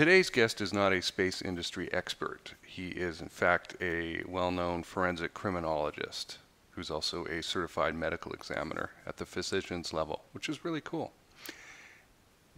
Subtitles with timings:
[0.00, 2.54] Today's guest is not a space industry expert.
[2.64, 6.38] He is, in fact, a well known forensic criminologist
[6.70, 11.12] who's also a certified medical examiner at the physician's level, which is really cool.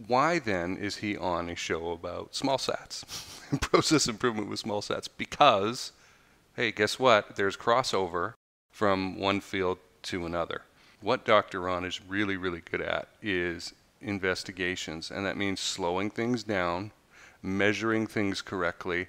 [0.07, 3.03] Why then is he on a show about small sats
[3.51, 5.09] and process improvement with small sats?
[5.17, 5.91] Because,
[6.55, 7.35] hey, guess what?
[7.35, 8.35] There's crossover
[8.71, 10.61] from one field to another.
[11.01, 11.59] What Dr.
[11.59, 16.93] Ron is really, really good at is investigations, and that means slowing things down,
[17.43, 19.07] measuring things correctly,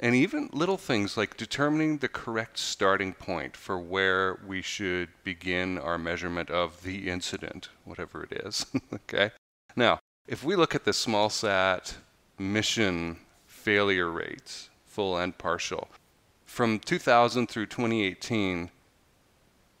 [0.00, 5.78] and even little things like determining the correct starting point for where we should begin
[5.78, 8.66] our measurement of the incident, whatever it is.
[8.92, 9.30] okay?
[9.76, 11.96] Now, if we look at the small sat
[12.38, 15.88] mission failure rates, full and partial,
[16.44, 18.70] from 2000 through 2018,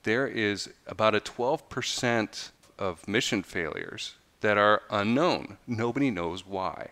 [0.04, 5.56] there is about a 12% of mission failures that are unknown.
[5.66, 6.90] Nobody knows why.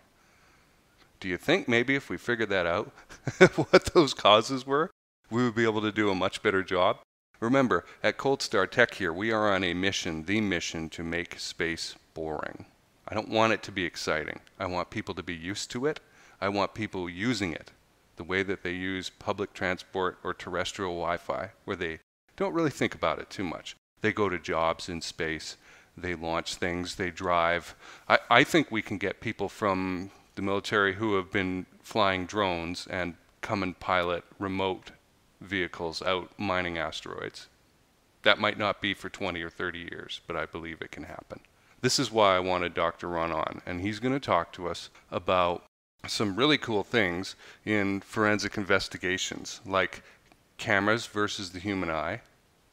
[1.23, 2.91] Do you think maybe if we figured that out,
[3.55, 4.91] what those causes were,
[5.31, 6.99] we would be able to do a much better job?
[7.39, 11.39] Remember, at Cold Star Tech here, we are on a mission, the mission to make
[11.39, 12.65] space boring.
[13.07, 14.41] I don't want it to be exciting.
[14.59, 16.01] I want people to be used to it.
[16.41, 17.71] I want people using it
[18.17, 22.01] the way that they use public transport or terrestrial Wi Fi, where they
[22.35, 23.77] don't really think about it too much.
[24.01, 25.57] They go to jobs in space,
[25.97, 27.77] they launch things, they drive.
[28.09, 32.87] I, I think we can get people from the military who have been flying drones
[32.89, 34.93] and come and pilot remote
[35.41, 37.49] vehicles out mining asteroids.
[38.23, 41.41] That might not be for 20 or 30 years, but I believe it can happen.
[41.81, 43.09] This is why I wanted Dr.
[43.09, 45.65] Ron on, and he's going to talk to us about
[46.07, 50.03] some really cool things in forensic investigations, like
[50.59, 52.21] cameras versus the human eye,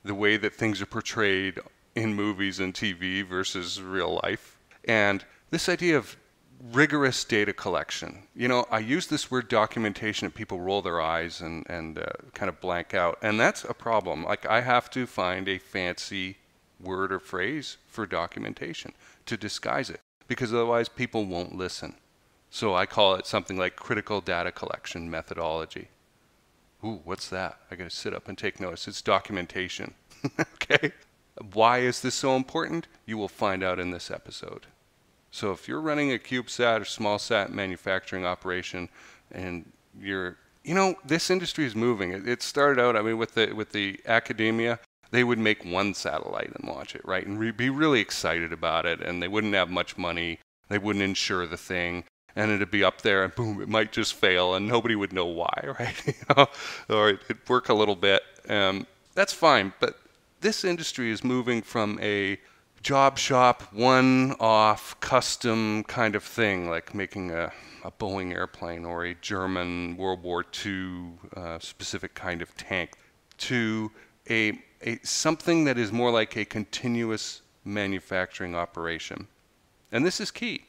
[0.03, 1.59] the way that things are portrayed
[1.95, 6.15] in movies and TV versus real life, and this idea of
[6.71, 8.23] rigorous data collection.
[8.35, 12.05] You know, I use this word documentation and people roll their eyes and, and uh,
[12.33, 13.17] kind of blank out.
[13.21, 14.23] And that's a problem.
[14.23, 16.37] Like, I have to find a fancy
[16.79, 18.93] word or phrase for documentation
[19.25, 21.95] to disguise it because otherwise people won't listen.
[22.49, 25.89] So I call it something like critical data collection methodology.
[26.83, 27.59] Ooh, what's that?
[27.69, 28.87] I got to sit up and take notice.
[28.87, 29.93] It's documentation.
[30.55, 30.93] okay?
[31.53, 32.87] Why is this so important?
[33.05, 34.65] You will find out in this episode.
[35.31, 38.89] So if you're running a CubeSat or small sat manufacturing operation
[39.31, 42.11] and you're you know, this industry is moving.
[42.11, 44.79] It, it started out, I mean, with the with the academia,
[45.11, 47.25] they would make one satellite and launch it, right?
[47.25, 49.01] And re- be really excited about it.
[49.01, 50.39] And they wouldn't have much money.
[50.67, 52.03] They wouldn't insure the thing.
[52.35, 55.25] And it'd be up there and boom, it might just fail and nobody would know
[55.25, 56.49] why, right?
[56.87, 58.21] Or it'd work a little bit.
[58.47, 58.85] Um,
[59.15, 59.73] that's fine.
[59.79, 59.99] But
[60.41, 62.37] this industry is moving from a
[62.81, 67.51] job shop, one off, custom kind of thing, like making a,
[67.83, 72.93] a Boeing airplane or a German World War II uh, specific kind of tank,
[73.37, 73.91] to
[74.29, 79.27] a a, something that is more like a continuous manufacturing operation.
[79.91, 80.65] And this is key,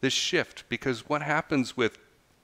[0.00, 1.98] this shift, because what happens with,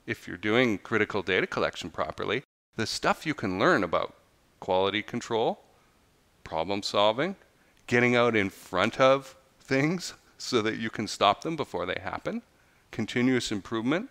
[0.06, 2.42] if you're doing critical data collection properly,
[2.76, 4.14] the stuff you can learn about
[4.60, 5.60] quality control,
[6.44, 7.36] problem solving,
[7.88, 12.42] getting out in front of things so that you can stop them before they happen,
[12.92, 14.08] continuous improvement,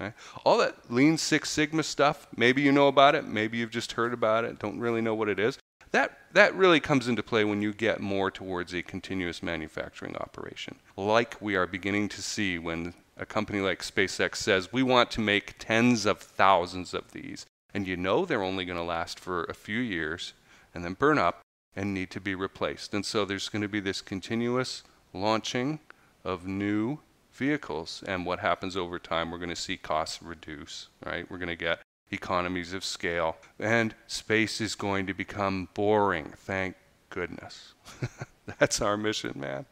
[0.00, 0.14] Okay?
[0.44, 4.14] All that Lean Six Sigma stuff, maybe you know about it, maybe you've just heard
[4.14, 5.58] about it, don't really know what it is.
[5.92, 10.76] That, that really comes into play when you get more towards a continuous manufacturing operation,
[10.96, 15.20] like we are beginning to see when a company like SpaceX says, we want to
[15.20, 17.44] make tens of thousands of these.
[17.74, 20.32] And you know they're only going to last for a few years
[20.74, 21.40] and then burn up
[21.76, 22.94] and need to be replaced.
[22.94, 24.82] And so there's going to be this continuous
[25.12, 25.80] launching
[26.24, 26.98] of new
[27.32, 28.02] vehicles.
[28.06, 31.30] And what happens over time, we're going to see costs reduce, right?
[31.30, 33.36] We're going to get economies of scale.
[33.58, 36.76] And space is going to become boring, thank
[37.08, 37.74] goodness.
[38.58, 39.66] That's our mission, man,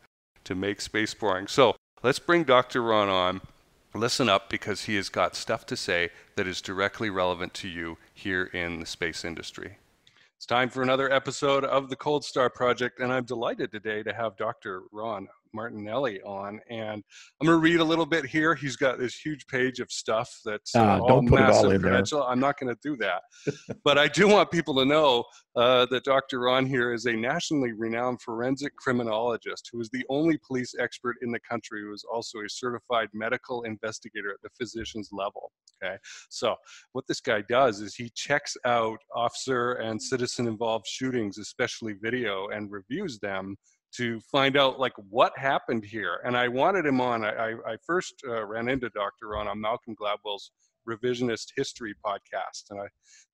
[0.45, 1.47] to make space boring.
[1.49, 2.83] So let's bring Dr.
[2.83, 3.41] Ron on.
[3.95, 7.97] Listen up because he has got stuff to say that is directly relevant to you
[8.13, 9.79] here in the space industry.
[10.39, 14.15] It's time for another episode of the Cold Star Project, and I'm delighted today to
[14.15, 14.83] have Dr.
[14.93, 17.03] Ron Martinelli on, and
[17.41, 18.55] I'm going to read a little bit here.
[18.55, 22.23] He's got this huge page of stuff that's uh, uh, all massive credential.
[22.23, 23.23] I'm not going to do that,
[23.85, 25.25] but I do want people to know
[25.57, 26.41] uh, that Dr.
[26.41, 31.31] Ron here is a nationally renowned forensic criminologist who is the only police expert in
[31.33, 35.53] the country who is also a certified medical investigator at the physician's level.
[35.83, 35.97] Okay,
[36.29, 36.57] so
[36.93, 42.49] what this guy does is he checks out officer and citizen involved shootings, especially video,
[42.49, 43.57] and reviews them
[43.97, 46.21] to find out like what happened here.
[46.25, 47.25] And I wanted him on.
[47.25, 49.29] I, I first uh, ran into Dr.
[49.29, 50.51] Ron on Malcolm Gladwell's
[50.89, 52.71] revisionist history podcast.
[52.71, 52.87] And I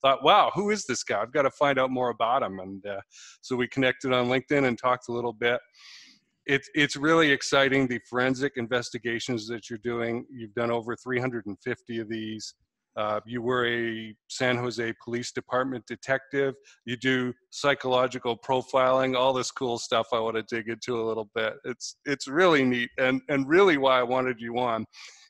[0.02, 1.20] thought, wow, who is this guy?
[1.20, 2.58] I've got to find out more about him.
[2.58, 3.00] And uh,
[3.40, 5.60] so we connected on LinkedIn and talked a little bit.
[6.46, 10.26] It's, it's really exciting the forensic investigations that you're doing.
[10.30, 12.54] You've done over 350 of these.
[12.96, 16.54] Uh, you were a San Jose Police Department detective.
[16.84, 20.08] You do psychological profiling, all this cool stuff.
[20.12, 21.54] I want to dig into a little bit.
[21.64, 24.84] It's it's really neat, and and really why I wanted you on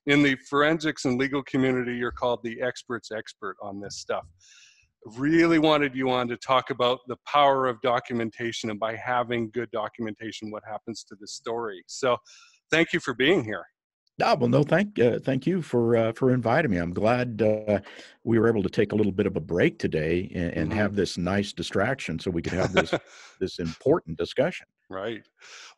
[0.07, 4.25] in the forensics and legal community, you're called the experts expert on this stuff.
[5.17, 9.71] Really wanted you on to talk about the power of documentation and by having good
[9.71, 11.83] documentation, what happens to the story.
[11.87, 12.17] So,
[12.71, 13.65] thank you for being here.
[14.23, 16.77] Ah, well, no, thank uh, thank you for uh, for inviting me.
[16.77, 17.81] I'm glad uh,
[18.23, 20.79] we were able to take a little bit of a break today and, and mm-hmm.
[20.79, 22.95] have this nice distraction, so we could have this
[23.41, 24.67] this important discussion.
[24.89, 25.27] Right.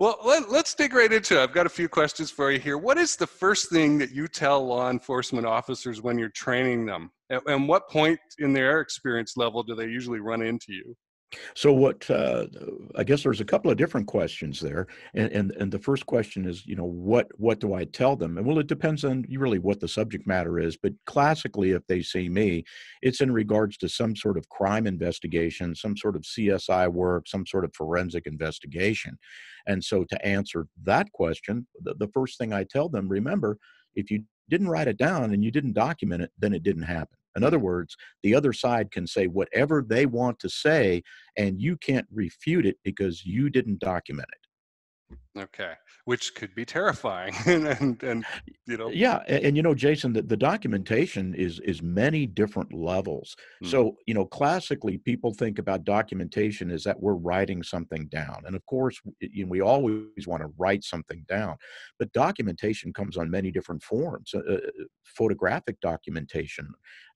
[0.01, 1.43] Well, let, us dig right into it.
[1.43, 2.77] I've got a few questions for you here.
[2.77, 7.11] What is the first thing that you tell law enforcement officers when you're training them?
[7.31, 10.95] And, and what point in their experience level do they usually run into you?
[11.55, 12.47] So what uh,
[12.97, 16.47] I guess there's a couple of different questions there, and, and and the first question
[16.47, 18.39] is, you know, what what do I tell them?
[18.39, 20.77] And well, it depends on really what the subject matter is.
[20.77, 22.65] But classically, if they see me,
[23.03, 27.47] it's in regards to some sort of crime investigation, some sort of CSI work, some
[27.47, 29.19] sort of forensic investigation.
[29.67, 33.59] And so to answer that question, the, the first thing I tell them, remember,
[33.95, 37.19] if you didn't write it down and you didn't document it, then it didn't happen.
[37.37, 41.03] In other words, the other side can say whatever they want to say,
[41.37, 45.19] and you can't refute it because you didn't document it.
[45.37, 45.73] Okay,
[46.07, 48.25] which could be terrifying, and, and, and
[48.67, 48.89] you know.
[48.89, 53.37] Yeah, and, and, you know, Jason, the, the documentation is is many different levels.
[53.63, 53.71] Mm.
[53.71, 58.57] So you know, classically, people think about documentation is that we're writing something down, and
[58.57, 61.57] of course, you know, we always want to write something down,
[61.99, 64.59] but documentation comes on many different forms: uh, uh
[65.05, 66.69] photographic documentation,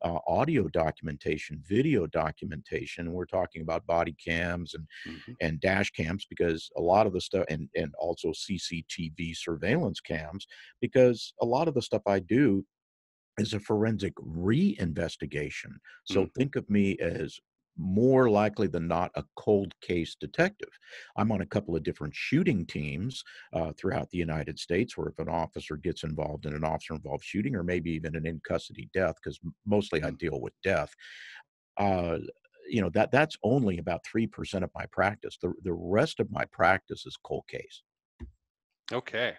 [0.04, 3.12] uh, audio documentation, video documentation.
[3.12, 5.32] We're talking about body cams and mm-hmm.
[5.40, 10.46] and dash cams because a lot of the stuff and and also CCTV surveillance cams
[10.80, 12.64] because a lot of the stuff I do
[13.38, 15.72] is a forensic reinvestigation.
[16.04, 16.34] So mm.
[16.34, 17.38] think of me as
[17.78, 20.68] more likely than not a cold case detective.
[21.16, 23.22] I'm on a couple of different shooting teams
[23.54, 27.24] uh, throughout the United States where if an officer gets involved in an officer involved
[27.24, 30.18] shooting or maybe even an in custody death, because mostly I mm.
[30.18, 30.92] deal with death.
[31.78, 32.18] Uh,
[32.68, 35.38] you know that that's only about three percent of my practice.
[35.42, 37.82] The the rest of my practice is cold case.
[38.92, 39.34] Okay.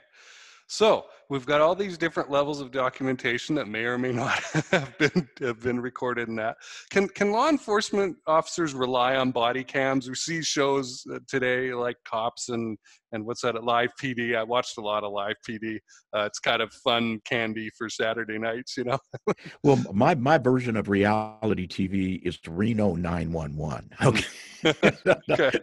[0.71, 4.97] So we've got all these different levels of documentation that may or may not have
[4.97, 6.55] been have been recorded in that.
[6.89, 10.07] Can can law enforcement officers rely on body cams?
[10.07, 12.77] We see shows uh, today like Cops and
[13.11, 13.57] and what's that?
[13.57, 14.37] at Live PD.
[14.37, 15.75] I watched a lot of Live PD.
[16.15, 18.99] Uh, it's kind of fun candy for Saturday nights, you know.
[19.63, 23.89] well, my my version of reality TV is Reno 911.
[24.05, 25.11] Okay.
[25.29, 25.59] okay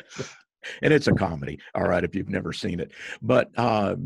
[0.82, 1.58] and it's a comedy.
[1.74, 2.92] All right, if you've never seen it,
[3.22, 3.96] but uh,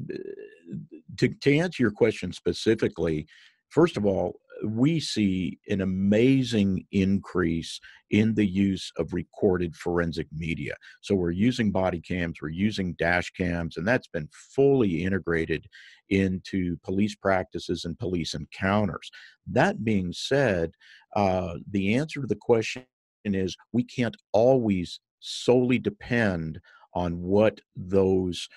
[1.19, 3.26] to to answer your question specifically,
[3.70, 7.81] first of all, we see an amazing increase
[8.11, 10.75] in the use of recorded forensic media.
[11.00, 15.67] So we're using body cams, we're using dash cams, and that's been fully integrated
[16.11, 19.11] into police practices and police encounters.
[19.47, 20.73] That being said,
[21.16, 22.85] uh, the answer to the question
[23.25, 26.61] is we can't always solely depend
[26.95, 28.49] on what those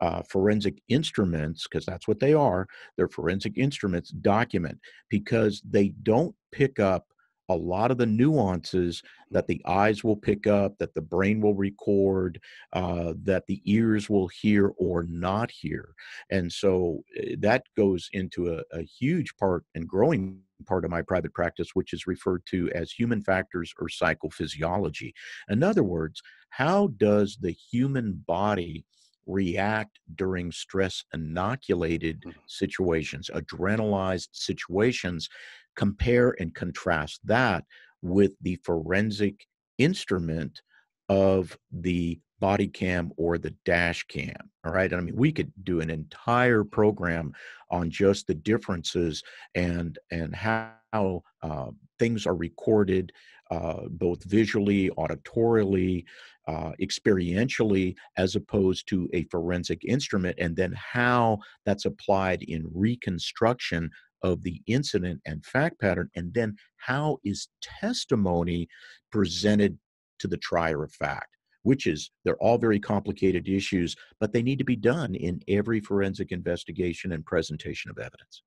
[0.00, 4.78] uh, forensic instruments, because that's what they are, they're forensic instruments, document
[5.10, 7.06] because they don't pick up
[7.48, 11.54] a lot of the nuances that the eyes will pick up, that the brain will
[11.54, 12.40] record,
[12.72, 15.94] uh, that the ears will hear or not hear.
[16.30, 21.02] And so uh, that goes into a, a huge part and growing part of my
[21.02, 25.12] private practice, which is referred to as human factors or psychophysiology.
[25.48, 28.84] In other words, how does the human body
[29.26, 32.38] react during stress inoculated mm-hmm.
[32.46, 35.28] situations, adrenalized situations?
[35.74, 37.64] Compare and contrast that
[38.02, 39.46] with the forensic
[39.78, 40.60] instrument
[41.08, 44.50] of the body cam or the dash cam.
[44.64, 44.92] All right.
[44.92, 47.32] I mean, we could do an entire program
[47.70, 49.22] on just the differences
[49.54, 51.70] and and how uh,
[52.00, 53.12] things are recorded,
[53.52, 56.04] uh, both visually, auditorially,
[56.48, 63.88] uh, experientially, as opposed to a forensic instrument, and then how that's applied in reconstruction
[64.22, 68.68] of the incident and fact pattern, and then how is testimony
[69.12, 69.78] presented
[70.18, 71.28] to the trier of fact
[71.62, 75.80] which is they're all very complicated issues, but they need to be done in every
[75.80, 78.42] forensic investigation and presentation of evidence.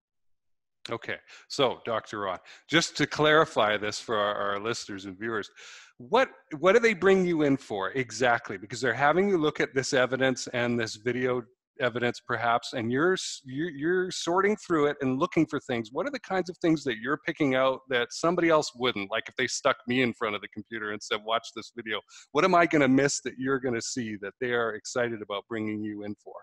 [0.91, 1.17] Okay,
[1.47, 2.19] so Dr.
[2.19, 2.37] Ron,
[2.69, 5.49] just to clarify this for our, our, listeners and viewers,
[5.97, 6.29] what
[6.59, 8.55] what do they bring you in for exactly?
[8.57, 11.41] Because they're having you look at this evidence and this video
[11.79, 16.11] evidence perhaps and you're, you're you're sorting through it and looking for things what are
[16.11, 19.09] the kinds of things that you're picking out that somebody else wouldn't?
[19.11, 21.99] Like if they stuck me in front of the computer and said watch this video
[22.31, 25.21] what am i going to miss that you're going to see that they are excited
[25.21, 26.33] about bringing you in for?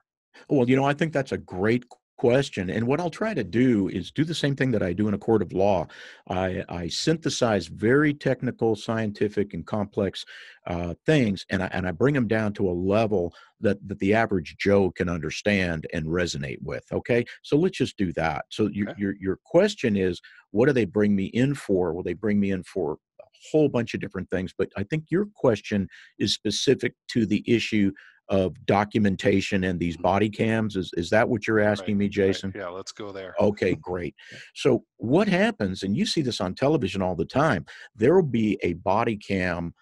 [0.49, 1.85] Well you know i think that's a great
[2.19, 2.71] question.
[2.71, 5.15] And what I'll try to do is do the same thing that I do in
[5.15, 5.87] a court of law.
[6.29, 10.25] I, I synthesize very technical, scientific, and complex
[10.67, 14.15] uh, things, and I, and I bring them down to a level that, that the
[14.15, 16.85] average Joe can understand and resonate with.
[16.93, 18.45] Okay, so let's just do that.
[18.51, 19.01] So your, okay.
[19.01, 21.93] your, your question is, what do they bring me in for?
[21.93, 24.55] Will they bring me in for a whole bunch of different things?
[24.57, 25.89] But I think your question
[26.19, 27.91] is specific to the issue
[28.33, 30.05] of documentation and these mm-hmm.
[30.05, 30.75] body cams.
[30.75, 32.51] Is, is that what you're asking right, me, Jason?
[32.55, 32.63] Right.
[32.63, 33.35] Yeah, let's go there.
[33.39, 34.15] Okay, great.
[34.55, 38.59] So, what happens, and you see this on television all the time, there will be
[38.63, 39.75] a body cam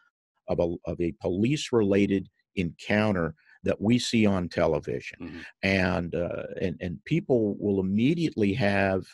[0.48, 5.18] of a, of a police related encounter that we see on television.
[5.22, 5.38] Mm-hmm.
[5.62, 9.04] And, uh, and, and people will immediately have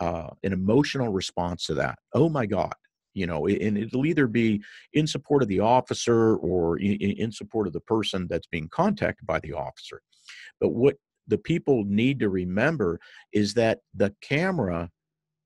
[0.00, 1.98] uh, an emotional response to that.
[2.14, 2.72] Oh my God,
[3.16, 7.72] you know and it'll either be in support of the officer or in, support of
[7.72, 10.02] the person that's being contacted by the officer.
[10.60, 10.96] But what
[11.26, 13.00] the people need to remember
[13.32, 14.90] is that the camera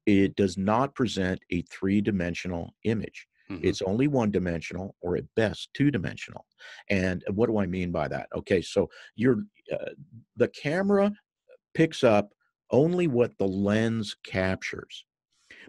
[0.04, 3.26] it does not present a three-dimensional image.
[3.50, 3.66] Mm-hmm.
[3.66, 6.44] it's only one dimensional or at best two dimensional
[6.88, 8.28] and what do i mean by that?
[8.34, 9.92] Okay so you're uh,
[10.36, 11.12] the camera
[11.74, 12.30] picks up
[12.70, 15.04] only what the lens captures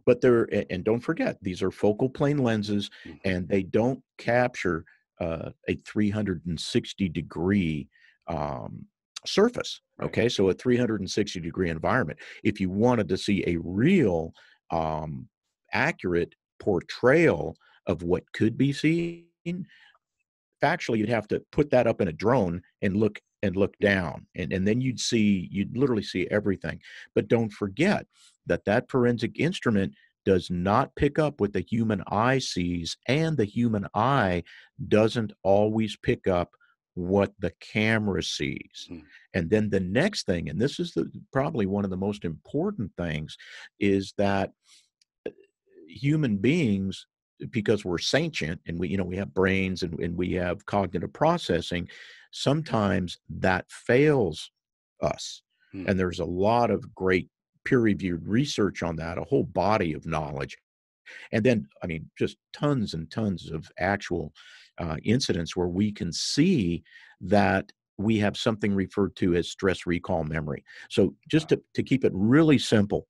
[0.05, 3.17] but they're and don't forget these are focal plane lenses mm-hmm.
[3.25, 4.85] and they don't capture
[5.19, 7.87] uh, a 360 degree
[8.27, 8.85] um,
[9.25, 10.29] surface okay?
[10.29, 12.19] So a 360 degree environment.
[12.43, 14.33] If you wanted to see a real
[14.69, 15.27] um,
[15.73, 17.55] accurate portrayal
[17.87, 19.25] of what could be seen
[20.63, 24.27] factually you'd have to put that up in a drone and look and look down
[24.35, 26.79] and, and then you'd see you'd literally see everything.
[27.15, 28.05] But don't forget
[28.47, 29.93] that that forensic instrument
[30.25, 34.43] does not pick up what the human eye sees and the human eye
[34.87, 36.51] doesn't always pick up
[36.93, 38.99] what the camera sees hmm.
[39.33, 42.91] and then the next thing and this is the, probably one of the most important
[42.97, 43.37] things
[43.79, 44.51] is that
[45.25, 45.31] uh,
[45.87, 47.07] human beings
[47.49, 51.13] because we're sentient and we you know we have brains and, and we have cognitive
[51.13, 51.87] processing
[52.31, 54.51] sometimes that fails
[55.01, 55.85] us hmm.
[55.87, 57.29] and there's a lot of great
[57.65, 60.57] peer reviewed research on that, a whole body of knowledge.
[61.31, 64.33] And then, I mean, just tons and tons of actual
[64.77, 66.83] uh, incidents where we can see
[67.21, 70.63] that we have something referred to as stress recall memory.
[70.89, 73.07] So, just to, to keep it really simple,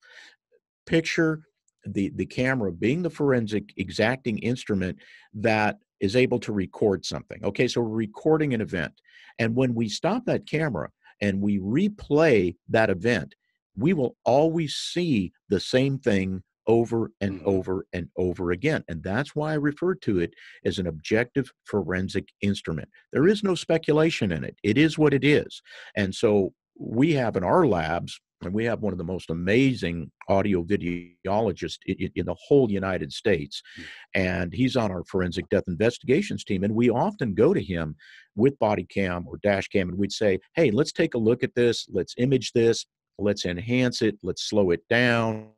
[0.86, 1.43] picture
[1.86, 4.98] the, the camera being the forensic exacting instrument
[5.34, 7.43] that is able to record something.
[7.43, 8.93] Okay, so we're recording an event.
[9.39, 10.89] And when we stop that camera
[11.22, 13.36] and we replay that event,
[13.75, 17.50] we will always see the same thing over and mm-hmm.
[17.50, 18.84] over and over again.
[18.88, 20.34] And that's why I refer to it
[20.66, 22.90] as an objective forensic instrument.
[23.12, 25.62] There is no speculation in it, it is what it is.
[25.96, 30.12] And so we have in our labs, and we have one of the most amazing
[30.28, 33.62] audio videologists in, the whole United States.
[33.80, 33.84] Mm.
[34.16, 36.63] And he's on our forensic death investigations team.
[36.63, 37.96] And we often go to him
[38.36, 41.54] with body cam or dash cam and we'd say, hey, let's take a look at
[41.54, 42.86] this, let's image this,
[43.18, 45.50] let's enhance it, let's slow it down,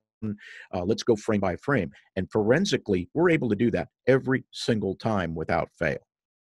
[0.73, 1.91] uh, let's go frame by frame.
[2.15, 5.99] And forensically, we're able to do that every single time without fail.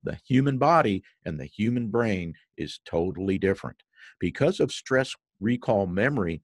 [0.03, 3.77] The human body and the human brain is totally different.
[4.19, 6.41] Because of stress recall memory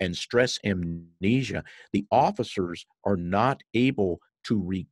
[0.00, 4.84] and stress amnesia, the officers are not able to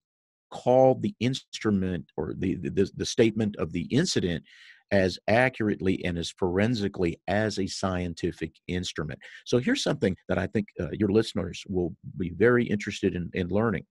[0.53, 4.45] recall the instrument or the, the, the statement of the incident
[4.91, 9.19] as accurately and as forensically as a scientific instrument.
[9.45, 13.49] So here's something that I think uh, your listeners will be very interested in, in
[13.49, 13.87] learning,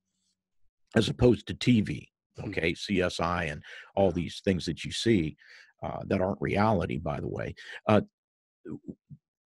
[0.96, 2.50] as opposed to TV, hmm.
[2.50, 3.64] okay, CSI, and
[3.96, 5.36] all these things that you see
[5.84, 7.56] uh, that aren't reality, by the way.
[7.88, 8.02] Uh,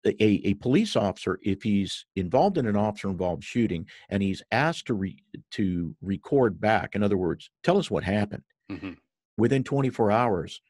[0.05, 4.87] a, a police officer, if he's involved in an officer involved shooting and he's asked
[4.87, 5.15] to re,
[5.51, 8.43] to record back, in other words, tell us what happened.
[8.71, 8.93] Mm-hmm.
[9.37, 10.61] Within 24 hours,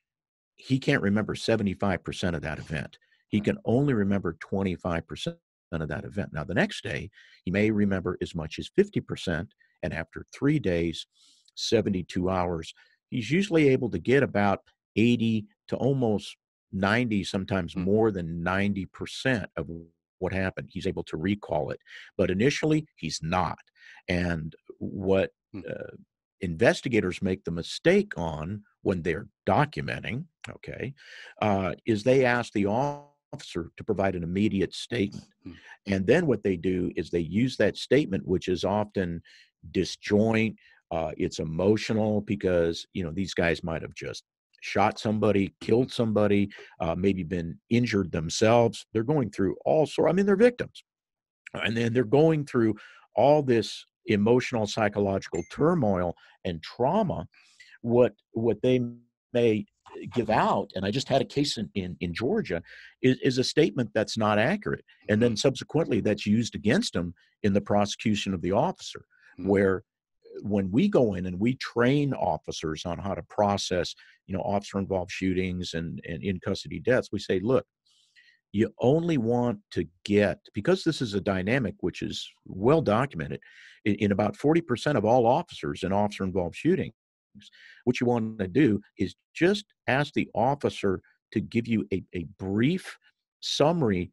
[0.62, 3.00] he can't remember 75% of that event.
[3.30, 5.38] He can only remember 25%
[5.72, 6.34] of that event.
[6.34, 7.10] Now, the next day,
[7.44, 9.48] he may remember as much as 50%.
[9.82, 11.08] And after three days,
[11.56, 12.74] 72 hours,
[13.10, 14.60] he's usually able to get about
[14.96, 16.38] 80 to almost
[16.72, 17.84] 90, sometimes Mm.
[17.84, 19.68] more than 90% of
[20.20, 20.70] what happened.
[20.72, 21.80] He's able to recall it.
[22.18, 23.60] But initially, he's not.
[24.08, 25.64] And what Mm.
[25.70, 25.96] uh,
[26.42, 30.94] investigators make the mistake on when they're documenting, okay,
[31.42, 35.26] uh, is they ask the officer to provide an immediate statement.
[35.48, 35.56] Mm.
[35.88, 39.22] And then what they do is they use that statement, which is often
[39.72, 40.56] disjoint.
[40.92, 44.24] Uh, it's emotional because you know these guys might have just
[44.62, 48.86] shot somebody, killed somebody, uh, maybe been injured themselves.
[48.94, 50.10] They're going through all sort.
[50.10, 50.84] I mean, they're victims,
[51.54, 52.76] and then they're going through
[53.16, 57.28] all this emotional, psychological turmoil and trauma.
[57.82, 58.82] What what they
[59.34, 59.66] may
[60.14, 62.62] give out, and I just had a case in in, in Georgia,
[63.02, 67.54] is, is a statement that's not accurate, and then subsequently that's used against them in
[67.54, 69.06] the prosecution of the officer,
[69.40, 69.48] Mm.
[69.48, 69.84] where
[70.42, 73.94] when we go in and we train officers on how to process
[74.28, 77.66] you know officer involved shootings and, and in custody deaths we say look
[78.54, 83.40] you only want to get because this is a dynamic which is well documented
[83.86, 86.94] in, in about 40% of all officers in officer involved shootings
[87.86, 92.26] what you want to do is just ask the officer to give you a, a
[92.38, 92.98] brief
[93.40, 94.12] summary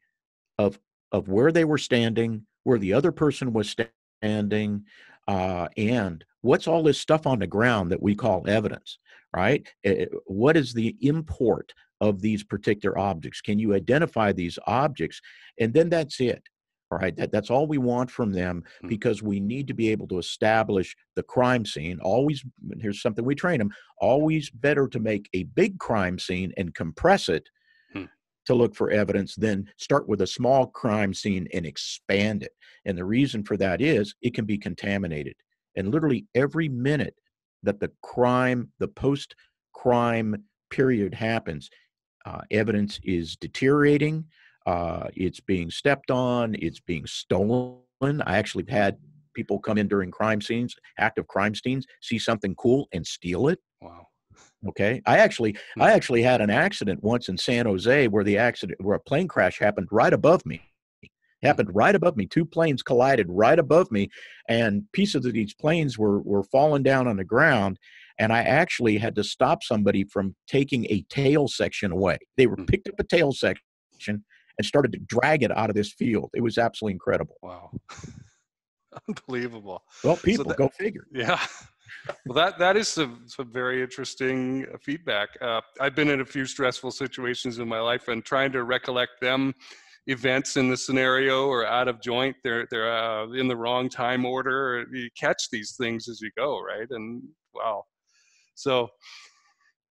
[0.59, 0.79] of
[1.13, 3.75] of where they were standing where the other person was
[4.23, 4.85] standing
[5.27, 8.99] uh, and what's all this stuff on the ground that we call evidence
[9.35, 9.67] right?
[9.85, 13.41] Eh, what is the import of these particular objects?
[13.41, 15.21] Can you identify these objects?
[15.59, 16.43] And then that's it
[16.91, 18.89] all right that, that's all we want from them Hmm.
[18.89, 22.45] because we need to be able to establish the crime scene always
[22.81, 27.29] here's something we train them always better to make a big crime scene and compress
[27.29, 27.49] it
[27.93, 28.05] Hmm.
[28.47, 32.53] to look for evidence than start with a small crime scene and expand it
[32.85, 35.35] and the reason for that is it can be contaminated
[35.77, 37.15] and literally every minute
[37.63, 39.35] that the crime the post
[39.75, 41.69] crime period happens
[42.27, 44.25] uh, evidence is deteriorating
[44.69, 47.81] uh, it's being stepped on it's being stolen.
[48.31, 48.99] I actually had
[49.35, 53.59] people come in during crime scenes active crime scenes see something cool and steal it.
[53.81, 54.07] Wow.
[54.71, 55.01] okay?
[55.07, 58.97] I actually i actually had an accident once in san jose where the accident where
[58.97, 60.57] a plane crash happened right above me.
[61.43, 62.27] Happened right above me.
[62.27, 64.11] Two planes collided right above me
[64.49, 67.75] and pieces of these planes were were falling down on the ground
[68.21, 72.19] and i actually had to stop somebody from taking a tail section away.
[72.37, 72.71] They were Hmm.
[72.73, 74.25] picked up a tail section
[74.59, 77.71] and started to drag it out of this field it was absolutely incredible Wow.
[79.09, 79.83] Unbelievable.
[80.05, 81.39] well people that- go figure Yeah.
[82.27, 85.31] Well, that that is some some very interesting uh, feedback.
[85.41, 89.21] Uh, I've been in a few stressful situations in my life, and trying to recollect
[89.21, 89.55] them
[90.07, 92.37] events in the scenario or out of joint.
[92.45, 94.87] They're they're uh, in the wrong time order.
[94.93, 96.87] You catch these things as you go, right?
[96.91, 97.23] And
[97.55, 97.85] wow.
[98.55, 98.89] So,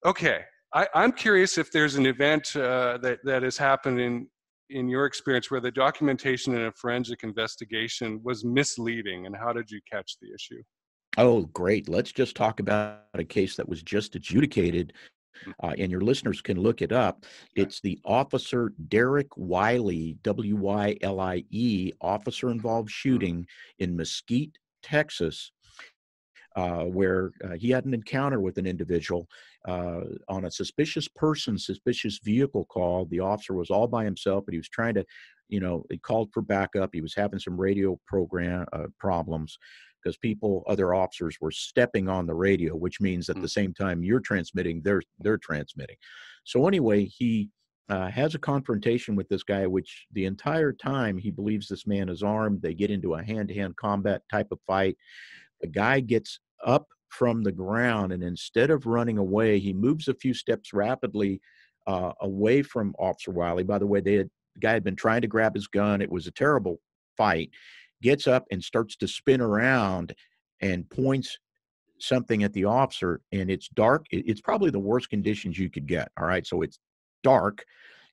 [0.06, 0.42] okay,
[0.74, 4.28] I, I'm curious if there's an event uh, that that has happened in
[4.70, 9.70] in your experience where the documentation in a forensic investigation was misleading, and how did
[9.72, 10.62] you catch the issue?
[11.18, 11.90] Oh, great.
[11.90, 14.94] Let's just talk about a case that was just adjudicated,
[15.64, 17.26] uh, and your listeners can look it up.
[17.56, 23.48] It's the Officer Derek Wiley, W Y L I E, officer involved shooting
[23.80, 25.52] in Mesquite, Texas,
[26.56, 29.28] uh, where uh, he had an encounter with an individual
[29.68, 33.06] uh, on a suspicious person, suspicious vehicle call.
[33.06, 35.06] The officer was all by himself, but he was trying to,
[35.50, 36.92] you know, he called for backup.
[36.94, 39.58] He was having some radio program uh, problems
[40.02, 43.42] because people, other officers, were stepping on the radio, which means at Hmm.
[43.42, 45.98] the same time you're transmitting, they're they're transmitting.
[46.46, 47.50] So anyway, he
[47.90, 52.10] uh, has a confrontation with this guy, which the entire time he believes this man
[52.10, 52.62] is armed.
[52.62, 54.98] They get into a hand-to-hand combat type of fight.
[55.62, 60.14] The guy gets up from the ground, and instead of running away, he moves a
[60.14, 61.42] few steps rapidly
[61.88, 63.64] uh, away from Officer Wiley.
[63.64, 66.02] By the way, had, the guy had been trying to grab his gun.
[66.02, 66.80] It was a terrible
[67.16, 67.50] fight.
[68.02, 70.14] Gets up and starts to spin around
[70.62, 71.38] and points
[72.00, 74.06] something at the officer, and it's dark.
[74.12, 76.12] It's probably the worst conditions you could get.
[76.20, 76.80] All right, so it's
[77.24, 77.64] dark,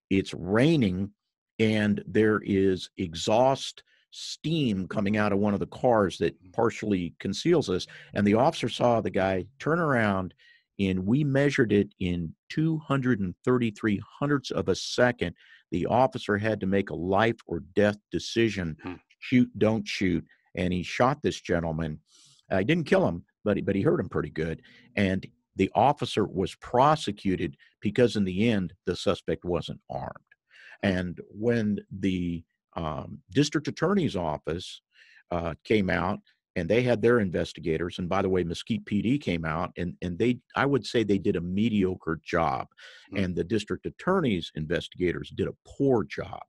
[0.08, 1.10] it's raining,
[1.58, 3.82] and there is exhaust
[4.16, 7.86] steam coming out of one of the cars that partially conceals us.
[8.14, 10.34] And the officer saw the guy turn around,
[10.78, 15.34] and we measured it in 233 hundredths of a second.
[15.72, 18.94] The officer had to make a life or death decision Hmm.
[19.18, 20.24] shoot, don't shoot.
[20.54, 21.98] And he shot this gentleman.
[22.50, 24.62] I didn't kill him, but, he- but he hurt him pretty good.
[24.94, 30.12] And the officer was prosecuted because, in the end, the suspect wasn't armed.
[30.82, 32.44] And when the
[32.76, 34.80] um, district attorney's office
[35.30, 36.20] uh, came out,
[36.56, 37.98] and they had their investigators.
[37.98, 41.18] And by the way, Mesquite PD came out, and and they I would say they
[41.18, 42.68] did a mediocre job,
[43.12, 43.24] mm-hmm.
[43.24, 46.42] and the district attorney's investigators did a poor job.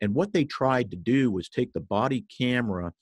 [0.00, 2.92] And what they tried to do was take the body camera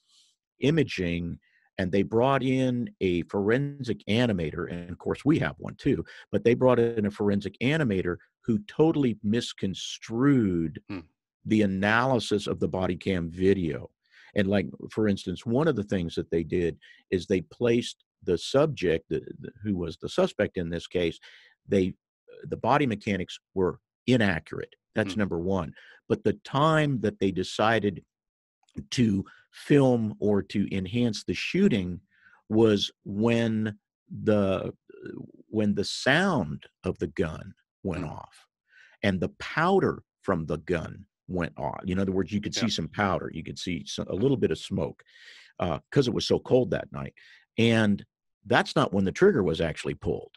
[0.61, 1.39] imaging
[1.79, 6.45] and they brought in a forensic animator and of course we have one too but
[6.45, 11.01] they brought in a forensic animator who totally misconstrued hmm.
[11.47, 13.91] The analysis of the body cam video
[14.35, 16.77] and like for instance one of the things that they did
[17.11, 19.13] is they placed the subject
[19.63, 21.19] who was the suspect in this case
[21.69, 21.93] they
[22.49, 25.21] the body mechanics were inaccurate that's hmm.
[25.21, 25.73] number one
[26.09, 28.03] but the time that they decided
[28.91, 32.01] to film or to enhance the shooting
[32.49, 33.77] was when
[34.25, 34.73] the
[35.49, 37.53] when the sound of the gun
[37.83, 38.11] went mm.
[38.11, 38.47] off
[39.03, 41.81] and the powder from the gun went off.
[41.87, 42.63] In other words, you could yeah.
[42.63, 45.03] see some powder, you could see some, a little bit of smoke
[45.59, 47.15] because uh, it was so cold that night.
[47.59, 48.05] And
[48.47, 50.33] that's not when the trigger was actually pulled.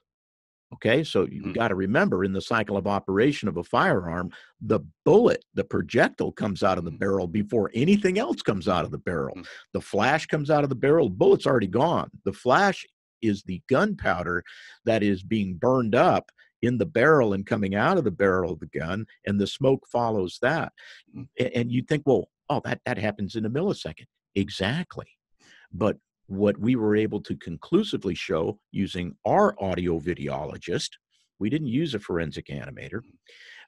[0.73, 1.51] Okay, so you mm-hmm.
[1.53, 6.31] got to remember in the cycle of operation of a firearm, the bullet, the projectile
[6.31, 6.97] comes out of the mm-hmm.
[6.97, 9.35] barrel before anything else comes out of the barrel.
[9.35, 9.43] Mm-hmm.
[9.73, 12.09] The flash comes out of the barrel, the bullet's already gone.
[12.25, 12.85] The flash
[13.21, 14.43] is the gunpowder
[14.85, 16.29] that is being burned up
[16.65, 19.85] in the barrel and coming out of the barrel of the gun, and the smoke
[19.91, 20.71] follows that.
[21.15, 21.45] Mm-hmm.
[21.55, 24.07] And you think, well, oh, that, that happens in a millisecond.
[24.35, 25.07] Exactly.
[25.71, 25.97] But
[26.27, 30.89] what we were able to conclusively show using our audio videologist,
[31.39, 33.01] we didn't use a forensic animator,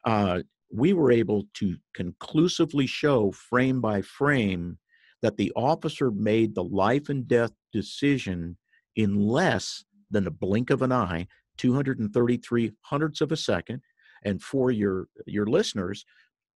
[0.06, 0.42] uh,
[0.74, 4.78] we were able to conclusively show frame by frame
[5.22, 8.58] that the officer made the life and death decision
[8.96, 13.82] in less than a blink of an eye, 233 hundredths of a second.
[14.24, 16.06] And for your, your listeners,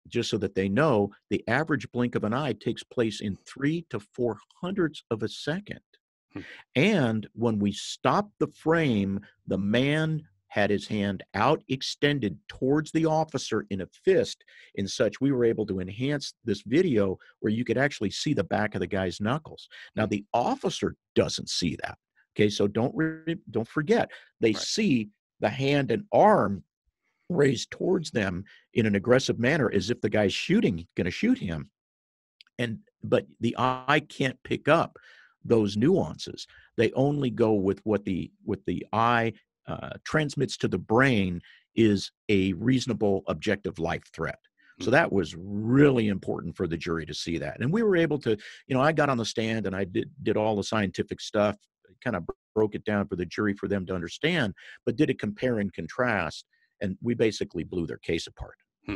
[0.07, 3.85] just so that they know, the average blink of an eye takes place in three
[3.89, 5.79] to four hundredths of a second.
[6.33, 6.41] Hmm.
[6.75, 13.05] And when we stopped the frame, the man had his hand out extended towards the
[13.05, 14.43] officer in a fist
[14.75, 18.43] in such we were able to enhance this video where you could actually see the
[18.43, 21.97] back of the guy's knuckles now the officer doesn't see that
[22.35, 24.57] okay so don't re- don't forget they right.
[24.57, 26.63] see the hand and arm
[27.29, 31.37] raised towards them in an aggressive manner as if the guy's shooting going to shoot
[31.37, 31.69] him
[32.59, 34.97] and but the eye can't pick up
[35.43, 36.47] those nuances.
[36.77, 39.33] They only go with what the what the eye
[39.67, 41.41] uh, transmits to the brain
[41.75, 44.39] is a reasonable objective life threat.
[44.79, 44.91] So mm-hmm.
[44.91, 47.59] that was really important for the jury to see that.
[47.59, 48.31] And we were able to,
[48.67, 51.55] you know, I got on the stand and I did did all the scientific stuff,
[52.03, 52.23] kind of
[52.55, 54.53] broke it down for the jury for them to understand,
[54.85, 56.45] but did a compare and contrast,
[56.81, 58.55] and we basically blew their case apart.
[58.85, 58.95] Hmm.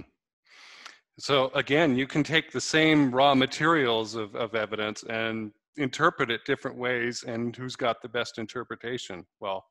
[1.20, 6.46] So again, you can take the same raw materials of, of evidence and interpret it
[6.46, 9.66] different ways and who's got the best interpretation well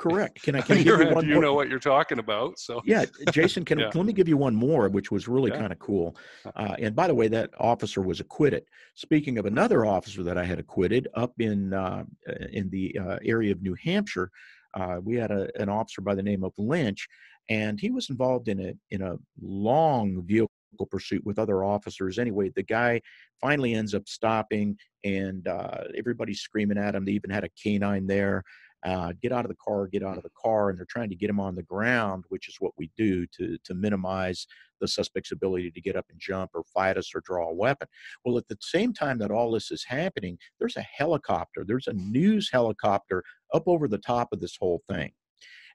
[0.00, 1.42] correct can i can I give you one you more?
[1.42, 3.90] know what you're talking about so yeah jason can, yeah.
[3.94, 5.58] let me give you one more which was really yeah.
[5.58, 6.16] kind of cool
[6.56, 10.44] uh, and by the way that officer was acquitted speaking of another officer that i
[10.44, 12.04] had acquitted up in uh,
[12.52, 14.30] in the uh, area of new hampshire
[14.74, 17.06] uh, we had a, an officer by the name of lynch
[17.50, 20.50] and he was involved in a in a long vehicle
[20.90, 22.18] pursuit with other officers.
[22.18, 23.00] Anyway, the guy
[23.40, 27.04] finally ends up stopping, and uh, everybody's screaming at him.
[27.04, 28.42] They even had a canine there.
[28.84, 31.14] Uh, get out of the car, get out of the car, and they're trying to
[31.14, 34.46] get him on the ground, which is what we do to to minimize
[34.80, 37.86] the suspect's ability to get up and jump or fight us or draw a weapon.
[38.24, 41.92] Well, at the same time that all this is happening, there's a helicopter, there's a
[41.92, 45.12] news helicopter up over the top of this whole thing.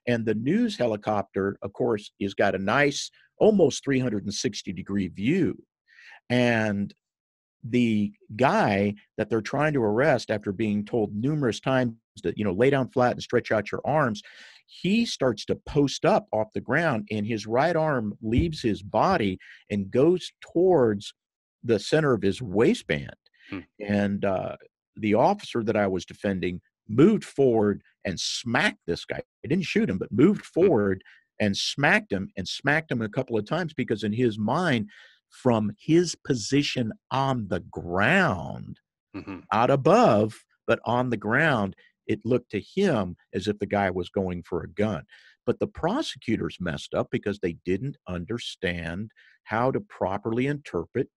[0.06, 5.62] And the news helicopter, of course, has got a nice, almost 360 degree view.
[6.30, 6.92] And
[7.70, 12.52] the guy that they're trying to arrest after being told numerous times that, you know,
[12.52, 14.22] lay down flat and stretch out your arms,
[14.66, 19.38] he starts to post up off the ground and his right arm leaves his body
[19.70, 21.14] and goes towards
[21.62, 23.14] the center of his waistband.
[23.50, 23.60] Hmm.
[23.80, 24.56] And uh,
[24.96, 29.20] the officer that I was defending moved forward and smacked this guy.
[29.44, 30.60] I didn't shoot him, but moved hmm.
[30.60, 31.02] forward
[31.40, 34.88] and smacked him and smacked him a couple of times because in his mind,
[35.30, 38.80] from his position on the ground,
[39.14, 39.40] mm-hmm.
[39.52, 40.34] out above,
[40.66, 44.62] but on the ground, it looked to him as if the guy was going for
[44.62, 45.02] a gun.
[45.44, 49.10] But the prosecutors messed up because they didn't understand
[49.44, 51.08] how to properly interpret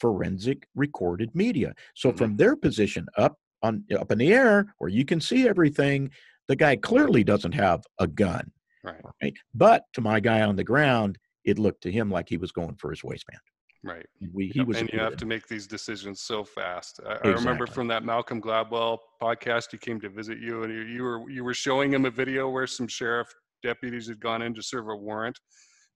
[0.00, 1.74] forensic recorded media.
[1.94, 2.18] So, mm-hmm.
[2.18, 6.10] from their position up on up in the air where you can see everything,
[6.48, 8.50] the guy clearly doesn't have a gun.
[8.82, 9.00] Right.
[9.22, 9.34] right.
[9.54, 12.76] But to my guy on the ground, it looked to him like he was going
[12.76, 13.40] for his waistband.
[13.82, 14.06] Right.
[14.34, 17.00] We he was and you have to make these decisions so fast.
[17.06, 17.32] I, exactly.
[17.32, 21.02] I, remember from that Malcolm Gladwell podcast, he came to visit you, and you, you
[21.02, 23.28] were you were showing him a video where some sheriff
[23.62, 25.38] deputies had gone in to serve a warrant,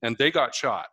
[0.03, 0.87] and they got shot.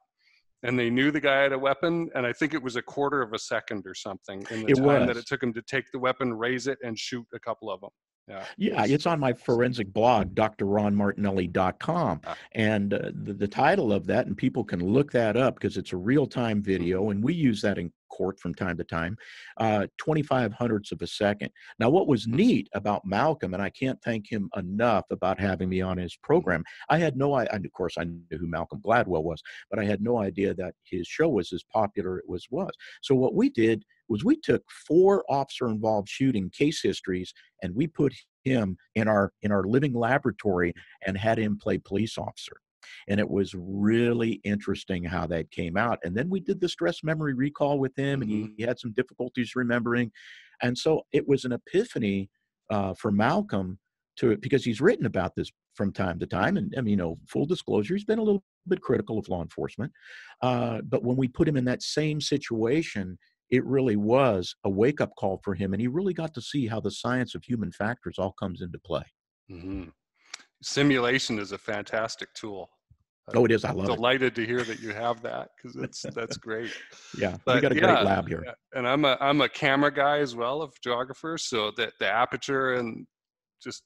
[0.64, 3.22] And they knew the guy had a weapon, and I think it was a quarter
[3.22, 5.08] of a second or something in the it time was.
[5.08, 7.82] that it took him to take the weapon, raise it, and shoot a couple of
[7.82, 7.90] them.
[8.28, 8.46] Yeah.
[8.58, 12.22] yeah, it's on my forensic blog, drronmartinelli.com.
[12.26, 12.38] Ah.
[12.54, 15.92] And uh, the, the title of that, and people can look that up because it's
[15.92, 17.12] a real time video, mm-hmm.
[17.12, 19.18] and we use that in court from time to time,
[19.58, 21.50] uh, 25 hundredths of a second.
[21.80, 22.38] Now, what was mm-hmm.
[22.38, 26.64] neat about Malcolm, and I can't thank him enough about having me on his program,
[26.90, 30.02] I had no idea, of course, I knew who Malcolm Gladwell was, but I had
[30.02, 32.72] no idea that his show was as popular as it was was.
[33.02, 37.88] So what we did was we took four officer involved shooting case histories and we
[37.88, 40.74] put him in our in our living laboratory
[41.06, 42.58] and had him play police officer.
[43.08, 46.00] And it was really interesting how that came out.
[46.04, 48.54] And then we did the stress memory recall with him and he, mm-hmm.
[48.58, 50.12] he had some difficulties remembering.
[50.64, 52.30] And so it was an epiphany
[52.70, 53.78] uh, for malcolm
[54.18, 57.18] to because he's written about this from time to time and I mean, you know
[57.28, 59.92] full disclosure he's been a little bit critical of law enforcement.
[60.42, 63.18] Uh, but when we put him in that same situation
[63.52, 65.74] it really was a wake up call for him.
[65.74, 68.80] And he really got to see how the science of human factors all comes into
[68.80, 69.04] play.
[69.52, 69.90] Mm-hmm.
[70.64, 72.70] Simulation is a fantastic tool.
[73.36, 73.64] Oh, it is.
[73.64, 73.96] I love delighted it.
[73.96, 76.72] Delighted to hear that you have that because that's that's great.
[77.18, 78.44] yeah, but, we got a yeah, great lab here.
[78.74, 81.38] And I'm a I'm a camera guy as well, of photographer.
[81.38, 83.06] So that the aperture and
[83.64, 83.84] just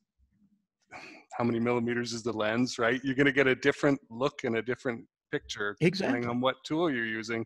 [1.38, 3.02] how many millimeters is the lens, right?
[3.04, 6.14] You're going to get a different look and a different picture exactly.
[6.14, 7.46] depending on what tool you're using.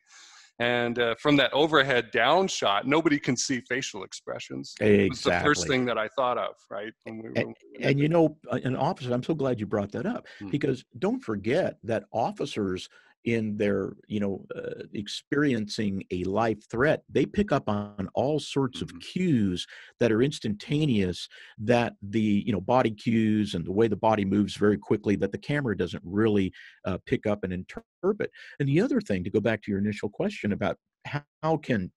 [0.59, 4.75] And uh, from that overhead down shot, nobody can see facial expressions.
[4.81, 5.09] Exactly.
[5.09, 6.91] was the first thing that I thought of, right?
[7.05, 10.49] We, and, and, you know, an officer, I'm so glad you brought that up hmm.
[10.49, 12.89] because don't forget that officers
[13.25, 18.81] in their you know uh, experiencing a life threat they pick up on all sorts
[18.81, 18.95] mm-hmm.
[18.95, 19.67] of cues
[19.99, 21.27] that are instantaneous
[21.57, 25.31] that the you know body cues and the way the body moves very quickly that
[25.31, 26.51] the camera doesn't really
[26.85, 30.09] uh, pick up and interpret and the other thing to go back to your initial
[30.09, 31.91] question about how can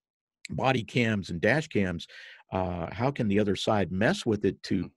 [0.51, 2.07] body cams and dash cams
[2.53, 4.91] uh, how can the other side mess with it to mm.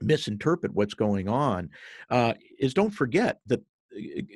[0.00, 1.70] misinterpret what's going on
[2.10, 3.60] uh, is don't forget that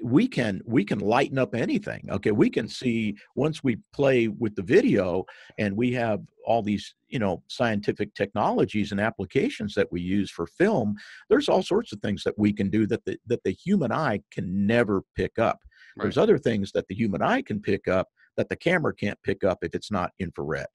[0.03, 2.31] we can we can lighten up anything okay?
[2.31, 5.25] We can see once we play with the video
[5.59, 10.47] and we have all these you know scientific technologies and applications that we use for
[10.47, 10.95] film
[11.29, 14.21] there's all sorts of things that we can do that the that the human eye
[14.31, 15.59] can never pick up.
[15.97, 16.05] Right.
[16.05, 19.45] there's other things that the human eye can pick up that the camera can't pick
[19.45, 20.67] up if it's not infrared.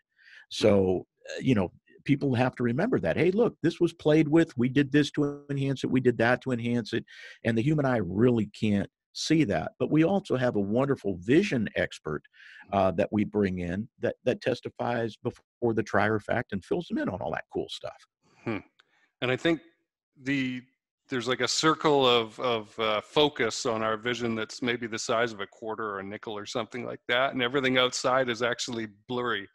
[0.50, 1.72] So uh, you know
[2.04, 5.42] people have to remember that hey look this was played with we did this to
[5.50, 7.06] enhance it we did that to enhance it
[7.46, 11.68] and the human eye really can't see that but we also have a wonderful vision
[11.76, 12.24] expert
[12.72, 16.98] uh, that we bring in that that testifies before the trier fact and fills them
[16.98, 18.06] in on all that cool stuff
[18.46, 18.58] hmm.
[19.22, 19.60] and i think
[20.24, 20.62] the
[21.10, 25.34] there's like a circle of of uh, focus on our vision that's maybe the size
[25.34, 28.88] of a quarter or a nickel or something like that and everything outside is actually
[29.08, 29.48] blurry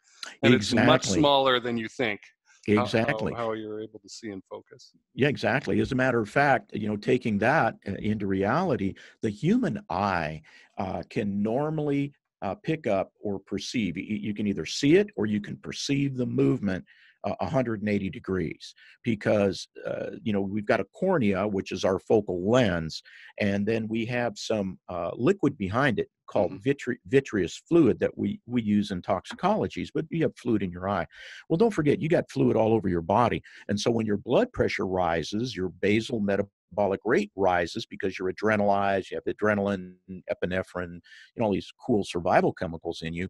[0.43, 0.79] and exactly.
[0.79, 2.21] it's much smaller than you think
[2.67, 3.33] Exactly.
[3.33, 4.91] How, how, you're able to see and focus.
[5.13, 5.79] Yeah, exactly.
[5.79, 10.41] As a matter of fact, you know, taking that uh, into reality, the human eye
[10.77, 13.97] uh, can normally uh, pick up or perceive.
[13.97, 16.83] You can either see it or you can perceive the movement
[17.23, 22.49] uh, 180 degrees because uh, you know we've got a cornea which is our focal
[22.49, 23.01] lens
[23.39, 26.69] and then we have some uh, liquid behind it called mm-hmm.
[26.69, 30.89] vitre- vitreous fluid that we we use in toxicologies but you have fluid in your
[30.89, 31.05] eye
[31.49, 34.51] well don't forget you got fluid all over your body and so when your blood
[34.53, 39.93] pressure rises your basal metabolic rate rises because you're adrenalized you have adrenaline
[40.31, 43.27] epinephrine you know all these cool survival chemicals in you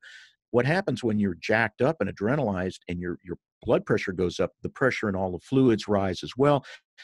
[0.52, 4.52] what happens when you're jacked up and adrenalized and your your blood pressure goes up,
[4.64, 6.64] the pressure in all the fluids rise as well.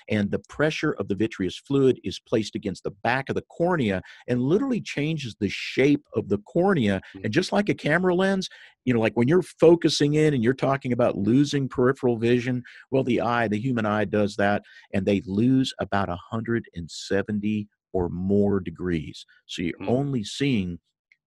[0.09, 4.01] And the pressure of the vitreous fluid is placed against the back of the cornea
[4.27, 6.97] and literally changes the shape of the cornea.
[7.15, 7.25] Mm-hmm.
[7.25, 8.49] And just like a camera lens,
[8.85, 13.03] you know, like when you're focusing in and you're talking about losing peripheral vision, well,
[13.03, 19.25] the eye, the human eye does that, and they lose about 170 or more degrees.
[19.45, 19.89] So you're mm-hmm.
[19.89, 20.79] only seeing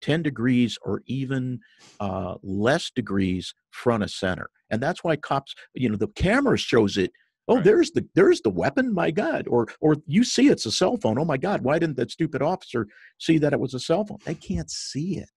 [0.02, 1.60] 10 degrees or even
[2.00, 4.50] uh, less degrees front of center.
[4.70, 7.12] And that's why cops, you know, the camera shows it.
[7.48, 7.64] Oh, right.
[7.64, 8.94] there's the there's the weapon.
[8.94, 9.48] My God!
[9.48, 11.18] Or or you see it's a cell phone.
[11.18, 11.62] Oh my God!
[11.62, 12.86] Why didn't that stupid officer
[13.18, 14.18] see that it was a cell phone?
[14.24, 15.28] They can't see it.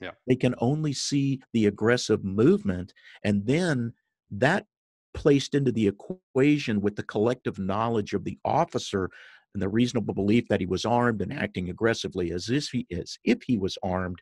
[0.00, 0.12] Yeah.
[0.28, 2.94] They can only see the aggressive movement,
[3.24, 3.94] and then
[4.30, 4.66] that
[5.12, 9.10] placed into the equation with the collective knowledge of the officer
[9.54, 13.18] and the reasonable belief that he was armed and acting aggressively as if he as
[13.24, 14.18] if he was armed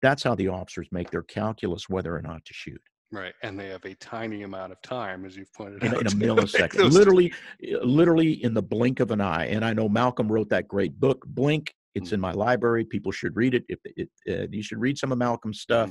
[0.00, 2.80] That's how the officers make their calculus whether or not to shoot.
[3.12, 6.06] Right, and they have a tiny amount of time, as you've pointed in, out, in
[6.06, 7.30] a millisecond, literally,
[7.82, 9.48] literally in the blink of an eye.
[9.48, 11.74] And I know Malcolm wrote that great book, Blink.
[11.94, 12.14] It's mm-hmm.
[12.14, 12.86] in my library.
[12.86, 13.64] People should read it.
[13.68, 15.90] If it, uh, you should read some of Malcolm's stuff.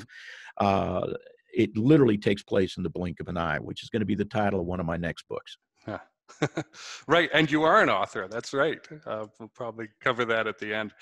[0.60, 0.66] Mm-hmm.
[0.66, 1.14] Uh,
[1.54, 4.16] it literally takes place in the blink of an eye, which is going to be
[4.16, 5.58] the title of one of my next books.
[5.86, 6.00] Huh.
[7.08, 8.28] right, and you are an author.
[8.30, 8.80] That's right.
[9.06, 10.94] Uh, we'll probably cover that at the end.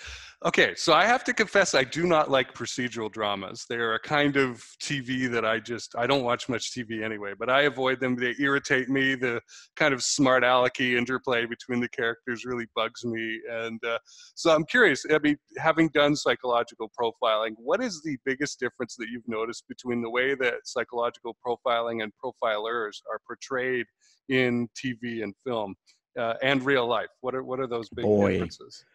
[0.46, 3.66] Okay, so I have to confess, I do not like procedural dramas.
[3.70, 7.50] They're a kind of TV that I just I don't watch much TV anyway, but
[7.50, 8.16] I avoid them.
[8.16, 9.16] They irritate me.
[9.16, 9.42] The
[9.76, 14.00] kind of smart alecky interplay between the characters really bugs me, and uh,
[14.36, 15.06] so I'm curious.
[15.12, 20.02] I mean, having done psychological profiling, what is the biggest difference that you've noticed between
[20.02, 23.86] the way that psychological profiling and profilers are portrayed?
[24.30, 25.76] in TV and film
[26.18, 27.10] uh, and real life?
[27.22, 28.34] What are what are those big Boy.
[28.34, 28.86] differences?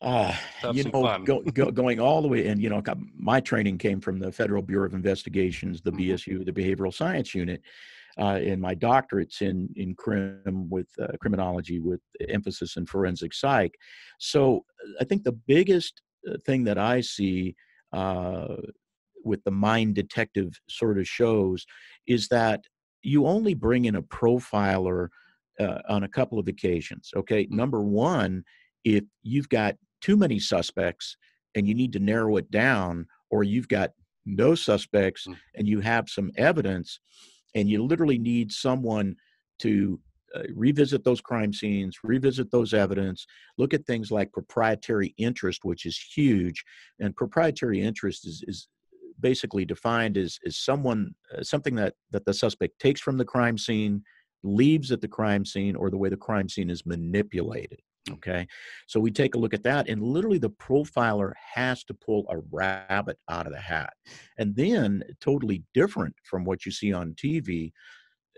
[0.00, 0.34] Uh,
[0.72, 2.82] you know, go, go, going all the way, and you know,
[3.16, 6.12] my training came from the Federal Bureau of Investigations, the mm-hmm.
[6.12, 7.62] BSU, the Behavioral Science Unit,
[8.18, 13.74] uh, and my doctorate's in in crim with uh, criminology with emphasis in forensic psych.
[14.18, 17.54] So uh, I think the biggest uh, thing that I see
[17.92, 18.56] uh,
[19.24, 21.64] with the mind detective sort of shows
[22.06, 22.64] is that
[23.02, 25.08] you only bring in a profiler
[25.60, 27.10] uh, on a couple of occasions.
[27.16, 27.56] Okay, mm-hmm.
[27.56, 28.44] number one,
[28.84, 31.16] if you've got too many suspects
[31.54, 33.90] and you need to narrow it down, or you've got
[34.26, 35.36] no suspects mm.
[35.54, 37.00] and you have some evidence,
[37.54, 39.14] and you literally need someone
[39.60, 40.00] to
[40.34, 43.24] uh, revisit those crime scenes, revisit those evidence,
[43.56, 46.64] look at things like proprietary interest, which is huge.
[46.98, 48.68] And proprietary interest is, is
[49.20, 53.56] basically defined as, as someone uh, something that that the suspect takes from the crime
[53.56, 54.02] scene
[54.44, 57.80] leaves at the crime scene or the way the crime scene is manipulated
[58.10, 58.46] okay
[58.86, 62.36] so we take a look at that and literally the profiler has to pull a
[62.52, 63.94] rabbit out of the hat
[64.38, 67.72] and then totally different from what you see on tv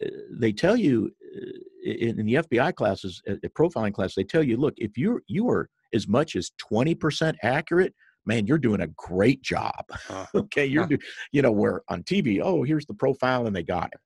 [0.04, 1.50] uh, they tell you uh,
[1.84, 5.68] in, the fbi classes uh, profiling class they tell you look if you're you are
[5.94, 7.94] as much as 20% accurate
[8.26, 9.84] man, you're doing a great job.
[10.10, 10.98] Uh, okay, you're, do,
[11.32, 14.00] you know, where on TV, oh, here's the profile, and they got it.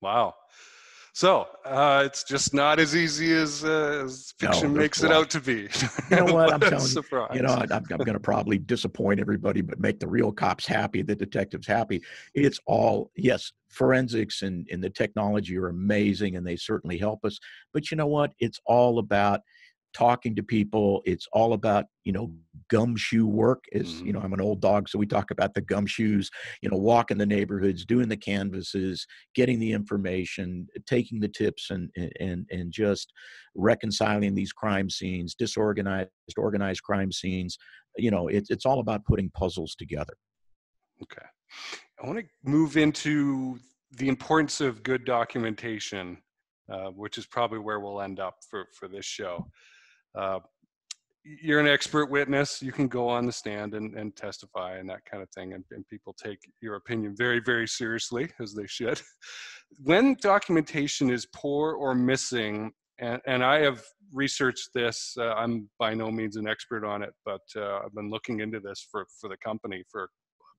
[0.00, 0.34] Wow.
[1.18, 5.28] So uh, it's just not as easy as, uh, as fiction no, makes it out
[5.30, 5.68] to be.
[6.10, 6.52] You know what?
[6.52, 7.30] I'm telling surprise.
[7.32, 7.38] you.
[7.38, 11.02] You know, I'm, I'm going to probably disappoint everybody, but make the real cops happy,
[11.02, 12.02] the detectives happy.
[12.34, 17.40] It's all yes, forensics and, and the technology are amazing, and they certainly help us.
[17.74, 18.32] But you know what?
[18.38, 19.40] It's all about
[19.98, 21.02] talking to people.
[21.04, 22.32] It's all about, you know,
[22.70, 24.06] gumshoe work is, mm-hmm.
[24.06, 26.28] you know, I'm an old dog, so we talk about the gumshoes,
[26.62, 31.90] you know, walking the neighborhoods, doing the canvases, getting the information, taking the tips and
[32.20, 33.12] and and just
[33.56, 37.58] reconciling these crime scenes, disorganized, organized crime scenes.
[37.96, 40.14] You know, it's it's all about putting puzzles together.
[41.02, 41.26] Okay.
[42.00, 43.58] I want to move into
[43.96, 46.18] the importance of good documentation,
[46.72, 49.48] uh, which is probably where we'll end up for, for this show
[50.18, 50.40] uh,
[51.24, 52.62] you're an expert witness.
[52.62, 55.52] You can go on the stand and, and testify and that kind of thing.
[55.52, 59.00] And, and people take your opinion very, very seriously, as they should.
[59.82, 65.94] when documentation is poor or missing, and, and I have researched this, uh, I'm by
[65.94, 69.28] no means an expert on it, but uh, I've been looking into this for, for
[69.28, 70.08] the company for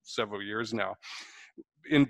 [0.03, 0.95] several years now.
[1.89, 2.09] In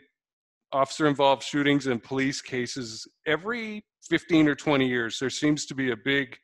[0.72, 5.92] officer involved shootings and police cases, every 15 or 20 years, there seems to be
[5.92, 6.38] a big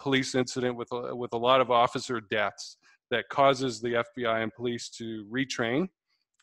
[0.00, 2.76] police incident with a, with a lot of officer deaths
[3.10, 5.88] that causes the FBI and police to retrain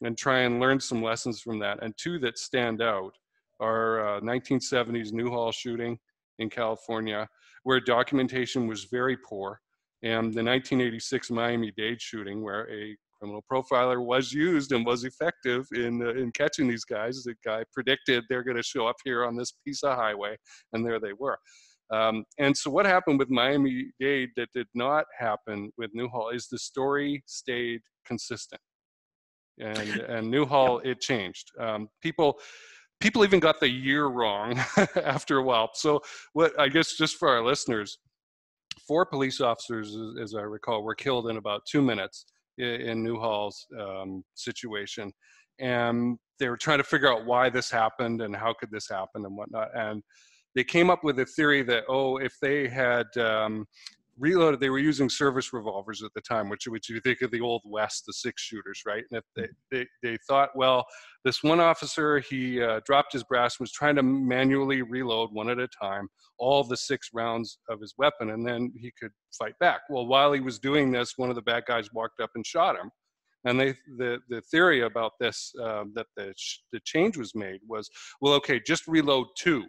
[0.01, 1.83] and try and learn some lessons from that.
[1.83, 3.11] And two that stand out
[3.59, 5.97] are uh, 1970s Newhall shooting
[6.37, 7.27] in California,
[7.63, 9.59] where documentation was very poor,
[10.03, 16.01] and the 1986 Miami-Dade shooting, where a criminal profiler was used and was effective in
[16.01, 17.23] uh, in catching these guys.
[17.23, 20.37] The guy predicted they're going to show up here on this piece of highway,
[20.73, 21.37] and there they were.
[21.91, 26.47] Um, and so what happened with Miami Dade that did not happen with Newhall is
[26.47, 28.61] the story stayed consistent.
[29.59, 31.51] And, and Newhall, it changed.
[31.59, 32.39] Um, people,
[32.99, 34.59] people even got the year wrong
[35.03, 35.71] after a while.
[35.73, 36.01] So
[36.33, 37.97] what I guess just for our listeners,
[38.87, 42.25] four police officers, as I recall, were killed in about two minutes
[42.57, 45.11] in, Newhall's um, situation.
[45.59, 49.25] And they were trying to figure out why this happened and how could this happen
[49.25, 49.69] and whatnot.
[49.75, 50.01] And
[50.59, 53.65] they came up with a theory that oh if they had um,
[54.17, 57.39] reloaded they were using service revolvers at the time which which you think of the
[57.39, 59.05] old west the six shooters right?
[59.09, 60.85] And if they they, they thought well
[61.23, 65.59] this one officer he uh, dropped his brass was trying to manually reload one at
[65.59, 69.79] a time all the six rounds of his weapon and then he could fight back.
[69.89, 72.75] Well while he was doing this one of the bad guys walked up and shot
[72.75, 72.91] him.
[73.45, 76.33] And they, the, the theory about this, um, that the,
[76.73, 77.89] the change was made was,
[78.19, 79.63] well, okay, just reload two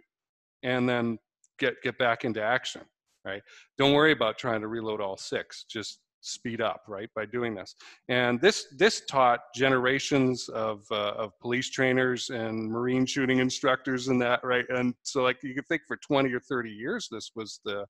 [0.63, 1.17] and then
[1.59, 2.81] get, get back into action,
[3.25, 3.41] right?
[3.77, 7.75] Don't worry about trying to reload all six, just speed up right by doing this.
[8.07, 14.21] And this this taught generations of uh, of police trainers and marine shooting instructors and
[14.21, 14.65] that right?
[14.69, 17.85] And so like you could think for 20 or 30 years this was the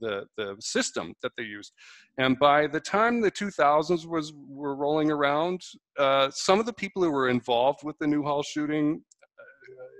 [0.00, 1.72] the the system that they used.
[2.18, 5.62] And by the time the 2000s was were rolling around
[5.98, 9.02] uh, some of the people who were involved with the newhall shooting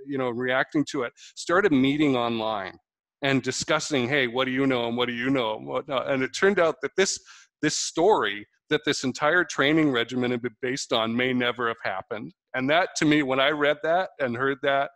[0.07, 2.77] you know reacting to it started meeting online
[3.23, 6.23] and discussing hey what do you know and what do you know and whatnot and
[6.23, 7.19] it turned out that this
[7.61, 12.33] this story that this entire training regimen had been based on may never have happened
[12.55, 14.91] and that to me when i read that and heard that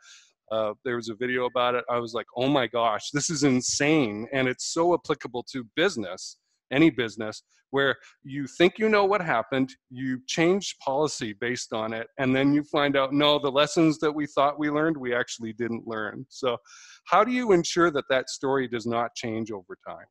[0.53, 1.85] uh, there was a video about it.
[1.91, 4.29] I was like, oh my gosh, this is insane.
[4.33, 6.37] And it's so applicable to business,
[6.73, 12.07] any business, where you think you know what happened, you change policy based on it,
[12.19, 15.53] and then you find out, no, the lessons that we thought we learned, we actually
[15.53, 16.25] didn't learn.
[16.29, 16.57] So,
[17.05, 20.07] how do you ensure that that story does not change over time?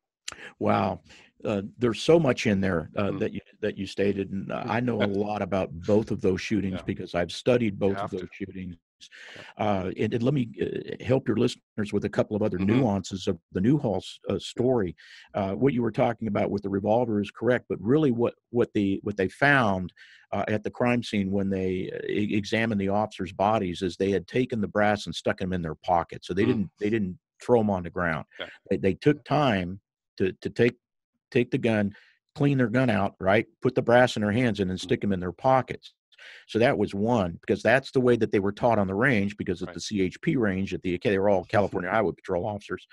[0.58, 1.00] Wow,
[1.44, 3.18] uh, there's so much in there uh, mm-hmm.
[3.18, 6.78] that you that you stated, and I know a lot about both of those shootings
[6.78, 6.84] yeah.
[6.86, 8.28] because I've studied both of those to.
[8.32, 8.76] shootings.
[9.58, 12.78] Uh, and, and, let me uh, help your listeners with a couple of other mm-hmm.
[12.78, 14.96] nuances of the Newhall uh, story.
[15.34, 18.72] Uh, what you were talking about with the revolver is correct, but really, what what
[18.74, 19.92] the what they found
[20.48, 24.68] at the crime scene when they examined the officers' bodies is they had taken the
[24.68, 26.50] brass and stuck them in their pocket, so they mm-hmm.
[26.50, 28.26] didn't they didn't throw them on the ground.
[28.40, 28.50] Okay.
[28.70, 29.80] They, they took time
[30.18, 30.76] to to take
[31.30, 31.94] take the gun,
[32.34, 33.46] clean their gun out, right?
[33.62, 35.94] Put the brass in their hands and then stick them in their pockets.
[36.48, 39.36] So that was one because that's the way that they were taught on the range
[39.36, 39.74] because at right.
[39.74, 42.86] the CHP range at the they were all California Highway Patrol officers.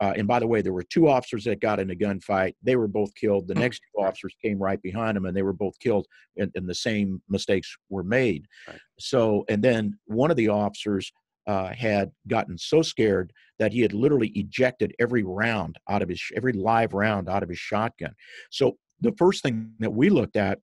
[0.00, 2.54] Uh, and by the way, there were two officers that got in a gunfight.
[2.62, 3.48] They were both killed.
[3.48, 6.06] The next two officers came right behind them and they were both killed
[6.36, 8.46] and, and the same mistakes were made.
[8.66, 8.78] Right.
[8.98, 11.12] So, and then one of the officers
[11.46, 16.22] uh, had gotten so scared that he had literally ejected every round out of his
[16.36, 18.14] every live round out of his shotgun.
[18.50, 20.58] So the first thing that we looked at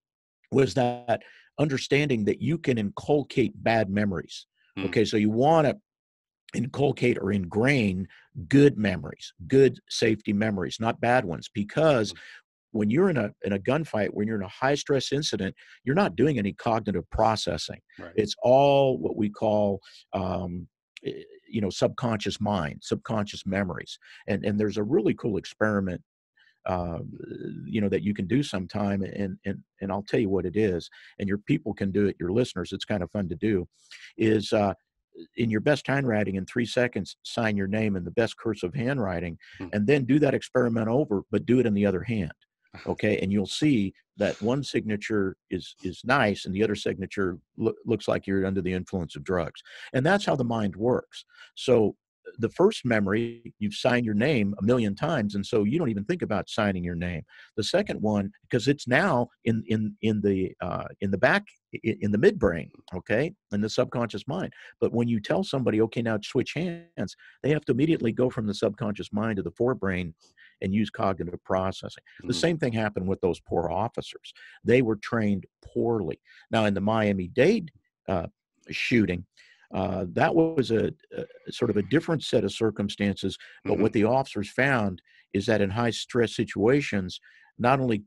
[0.52, 1.24] was that
[1.60, 4.48] understanding that you can inculcate bad memories.
[4.78, 4.86] Mm.
[4.86, 5.78] Okay, so you want to
[6.54, 8.08] inculcate or ingrain
[8.48, 12.18] good memories, good safety memories, not bad ones, because mm.
[12.72, 15.96] when you're in a in a gunfight, when you're in a high stress incident, you're
[15.96, 17.80] not doing any cognitive processing.
[18.00, 18.14] Right.
[18.16, 19.82] It's all what we call
[20.14, 20.68] um,
[21.06, 23.98] eh, you know subconscious mind subconscious memories
[24.28, 26.02] and and there's a really cool experiment
[26.68, 27.00] uh,
[27.66, 30.56] you know that you can do sometime and and and I'll tell you what it
[30.56, 30.90] is
[31.20, 33.68] and your people can do it your listeners it's kind of fun to do
[34.18, 34.74] is uh,
[35.38, 39.38] in your best handwriting in three seconds sign your name in the best cursive handwriting
[39.60, 39.70] mm-hmm.
[39.74, 42.32] and then do that experiment over but do it in the other hand
[42.86, 43.18] okay?
[43.20, 48.08] And you'll see that one signature is is nice and the other signature lo- looks
[48.08, 49.62] like you're under the influence of drugs
[49.94, 51.26] and that's how the mind works.
[51.56, 51.96] So
[52.40, 56.04] the first memory you've signed your name a million times and so you don't even
[56.06, 57.24] think about signing your name.
[57.56, 61.46] The second one because it's now in in in the uh, in the back
[61.84, 64.54] in the midbrain okay in the subconscious mind.
[64.80, 68.48] But when you tell somebody okay now switch hands they have to immediately go from
[68.48, 70.14] the subconscious mind to the forebrain
[70.62, 72.04] and use cognitive processing.
[72.04, 72.28] Mm-hmm.
[72.28, 74.34] the same thing happened with those poor officers.
[74.64, 76.20] They were trained poorly.
[76.52, 77.72] Now in the miami-dade
[78.08, 78.28] uh,
[78.70, 79.26] shooting
[79.74, 83.38] uh, that was a, a, sort of a different set of circumstances.
[83.64, 83.84] But mm-hmm.
[83.84, 85.02] what the officers found
[85.34, 87.20] is that in high stress situations,
[87.58, 88.04] not only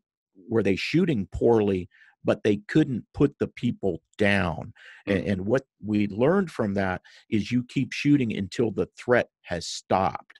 [0.49, 1.89] were they shooting poorly,
[2.25, 4.73] but they couldn't put the people down.
[5.09, 5.13] Mm-hmm.
[5.13, 9.67] And, and what we learned from that is you keep shooting until the threat has
[9.67, 10.39] stopped.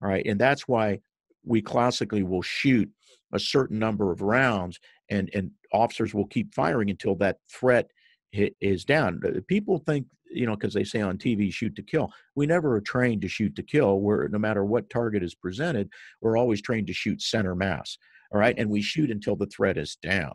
[0.00, 0.26] Right.
[0.26, 1.00] And that's why
[1.42, 2.90] we classically will shoot
[3.32, 4.78] a certain number of rounds
[5.10, 7.90] and, and officers will keep firing until that threat
[8.32, 9.20] is down.
[9.48, 12.12] People think you know, because they say on TV, shoot to kill.
[12.34, 14.00] We never are trained to shoot to kill.
[14.00, 15.88] Where no matter what target is presented,
[16.20, 17.96] we're always trained to shoot center mass.
[18.32, 18.54] All right.
[18.58, 20.32] And we shoot until the threat is down.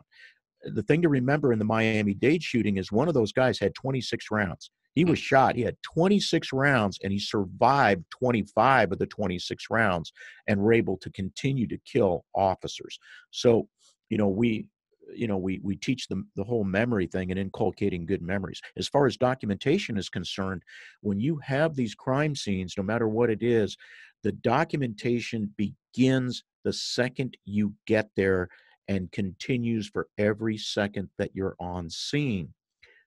[0.64, 3.74] The thing to remember in the Miami Dade shooting is one of those guys had
[3.74, 4.70] 26 rounds.
[4.94, 5.22] He was mm.
[5.22, 5.56] shot.
[5.56, 10.12] He had 26 rounds and he survived 25 of the 26 rounds
[10.46, 12.98] and were able to continue to kill officers.
[13.30, 13.68] So,
[14.08, 14.66] you know, we
[15.14, 18.60] you know we we teach them the whole memory thing and inculcating good memories.
[18.76, 20.62] As far as documentation is concerned
[21.00, 23.76] when you have these crime scenes no matter what it is
[24.22, 28.48] the documentation begins the second you get there
[28.88, 32.52] and continues for every second that you're on scene.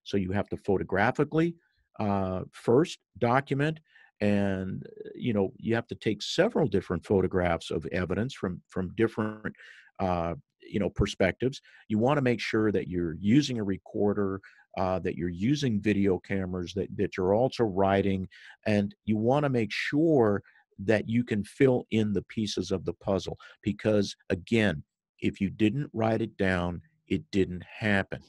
[0.04, 1.56] So you have to photographically
[2.00, 3.80] uh, first document
[4.22, 9.54] and you know you have to take several different photographs of evidence from from different
[10.00, 10.36] uh,
[10.68, 14.42] you know perspectives you want to make sure that you're using a recorder
[14.78, 18.28] uh, that you're using video cameras that, that you're also writing
[18.66, 20.42] and you want to make sure
[20.78, 24.84] that you can fill in the pieces of the puzzle because again
[25.20, 28.22] if you didn't write it down it didn't happen.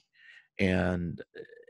[0.59, 1.20] And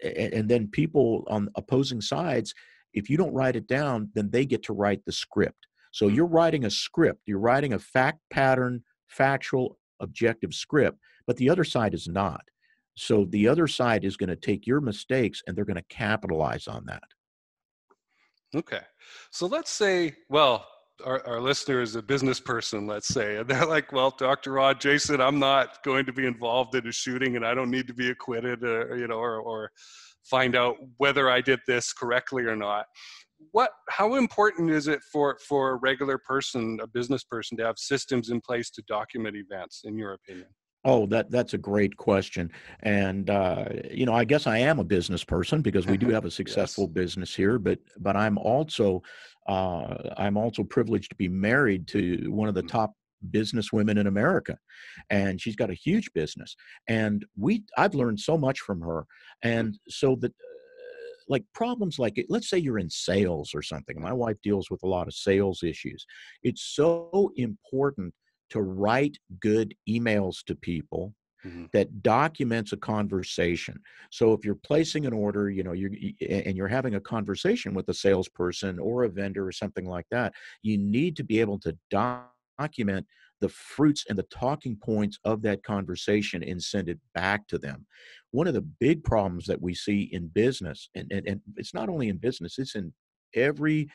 [0.04, 2.54] and then people on opposing sides
[2.92, 5.66] if you don't write it down then they get to write the script.
[5.92, 11.48] So you're writing a script you're writing a fact pattern factual objective script but the
[11.50, 12.42] other side is not
[12.96, 16.66] so the other side is going to take your mistakes and they're going to capitalize
[16.66, 17.02] on that
[18.54, 18.80] Okay.
[19.30, 20.66] So let's say, well,
[21.04, 24.52] our, our listener is a business person, let's say, and they're like, well, Dr.
[24.52, 27.86] Ron, Jason, I'm not going to be involved in a shooting and I don't need
[27.88, 29.70] to be acquitted, or, uh, you know, or, or
[30.24, 32.86] find out whether I did this correctly or not.
[33.52, 37.78] What, how important is it for, for a regular person, a business person, to have
[37.78, 40.48] systems in place to document events, in your opinion?
[40.86, 42.48] Oh, that that's a great question,
[42.84, 46.24] and uh, you know, I guess I am a business person because we do have
[46.24, 46.92] a successful yes.
[46.92, 47.58] business here.
[47.58, 49.02] But but I'm also
[49.48, 52.68] uh, I'm also privileged to be married to one of the mm.
[52.68, 52.92] top
[53.32, 54.56] business women in America,
[55.10, 56.54] and she's got a huge business.
[56.86, 59.06] And we I've learned so much from her,
[59.44, 59.50] mm.
[59.58, 60.34] and so that
[61.28, 64.00] like problems like it, let's say you're in sales or something.
[64.00, 66.06] My wife deals with a lot of sales issues.
[66.42, 68.14] It's so important
[68.50, 71.14] to write good emails to people
[71.44, 71.64] mm-hmm.
[71.72, 73.78] that documents a conversation.
[74.10, 75.90] So if you're placing an order, you know, you
[76.28, 80.32] and you're having a conversation with a salesperson or a vendor or something like that,
[80.62, 83.06] you need to be able to document
[83.40, 87.86] the fruits and the talking points of that conversation and send it back to them.
[88.30, 91.88] One of the big problems that we see in business, and, and, and it's not
[91.88, 92.92] only in business, it's in
[93.34, 93.88] every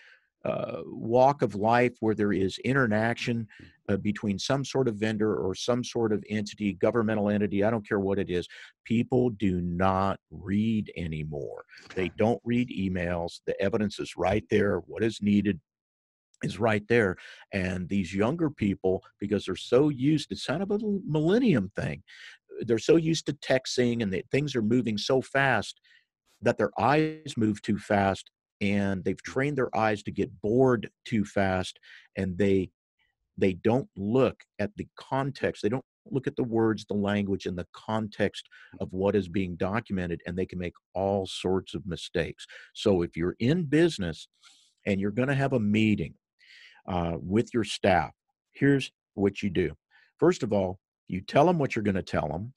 [0.43, 3.47] uh, walk of life where there is interaction
[3.89, 7.87] uh, between some sort of vendor or some sort of entity, governmental entity, I don't
[7.87, 8.47] care what it is,
[8.83, 11.65] people do not read anymore.
[11.93, 13.41] They don't read emails.
[13.45, 14.79] The evidence is right there.
[14.87, 15.59] What is needed
[16.43, 17.15] is right there.
[17.53, 22.03] And these younger people, because they're so used, it's kind of a millennium thing.
[22.61, 25.79] They're so used to texting and that things are moving so fast
[26.41, 28.31] that their eyes move too fast
[28.61, 31.79] and they've trained their eyes to get bored too fast
[32.15, 32.69] and they
[33.37, 37.57] they don't look at the context they don't look at the words the language and
[37.57, 38.47] the context
[38.79, 43.15] of what is being documented and they can make all sorts of mistakes so if
[43.15, 44.27] you're in business
[44.85, 46.13] and you're going to have a meeting
[46.87, 48.11] uh, with your staff
[48.51, 49.73] here's what you do.
[50.19, 52.53] First of all you tell them what you're going to tell them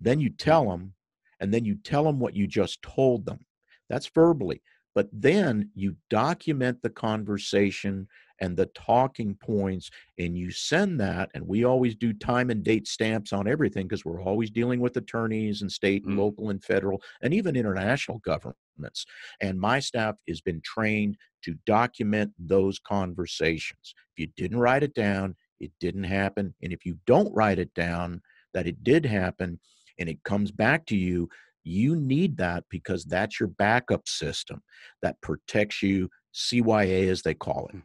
[0.00, 0.92] then you tell them
[1.40, 3.40] and then you tell them what you just told them
[3.88, 4.62] that's verbally
[4.94, 8.06] but then you document the conversation
[8.40, 12.86] and the talking points and you send that and we always do time and date
[12.86, 16.18] stamps on everything because we're always dealing with attorneys and state and mm.
[16.18, 19.06] local and federal and even international governments
[19.40, 24.94] and my staff has been trained to document those conversations if you didn't write it
[24.94, 28.20] down it didn't happen and if you don't write it down
[28.54, 29.58] that it did happen
[29.98, 31.28] and it comes back to you
[31.68, 34.62] you need that because that's your backup system
[35.02, 37.80] that protects you, CYA as they call it.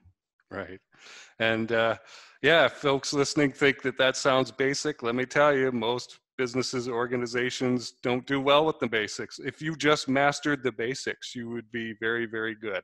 [0.54, 0.80] Right.
[1.40, 1.98] And uh,
[2.42, 5.02] yeah, folks listening think that that sounds basic.
[5.04, 9.40] Let me tell you, most businesses, organizations don't do well with the basics.
[9.40, 12.84] If you just mastered the basics, you would be very, very good.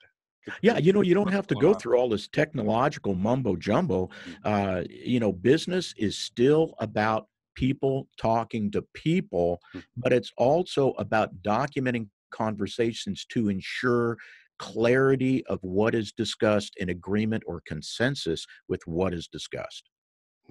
[0.61, 4.09] Yeah, you know, you don't have to go through all this technological mumbo jumbo.
[4.43, 4.81] Mm.
[4.81, 9.79] Uh, you know, business is still about people talking to people, hmm.
[9.97, 14.17] but it's also about documenting conversations to ensure
[14.59, 19.89] clarity of what is discussed in agreement or consensus with what is discussed.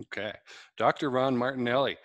[0.00, 0.32] Okay.
[0.76, 1.10] Dr.
[1.10, 1.96] Ron Martinelli,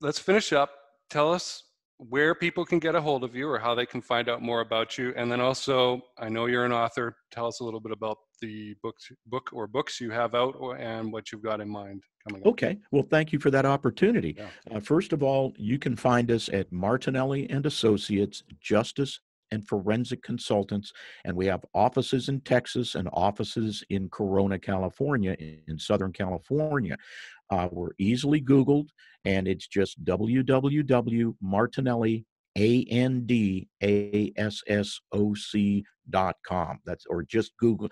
[0.00, 0.70] let's finish up.
[1.10, 1.64] Tell us
[2.08, 4.60] where people can get a hold of you or how they can find out more
[4.60, 5.12] about you.
[5.16, 7.14] And then also, I know you're an author.
[7.30, 8.96] Tell us a little bit about the book,
[9.26, 12.48] book or books you have out and what you've got in mind coming up.
[12.48, 12.78] Okay.
[12.90, 14.34] Well, thank you for that opportunity.
[14.38, 14.48] Yeah.
[14.70, 19.20] Uh, first of all, you can find us at Martinelli and Associates Justice
[19.50, 20.92] and Forensic Consultants,
[21.24, 25.36] and we have offices in Texas and offices in Corona, California,
[25.68, 26.96] in Southern California.
[27.50, 28.88] Uh, we're easily Googled,
[29.24, 32.24] and it's just www.martinelli
[32.58, 36.80] a N D A S S O C dot com.
[36.84, 37.88] That's or just Google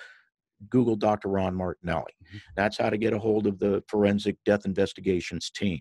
[0.70, 1.28] Google Dr.
[1.28, 2.12] Ron Martinelli.
[2.24, 2.38] Mm-hmm.
[2.56, 5.80] That's how to get a hold of the forensic death investigations team.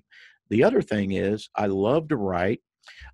[0.49, 2.61] The other thing is, I love to write.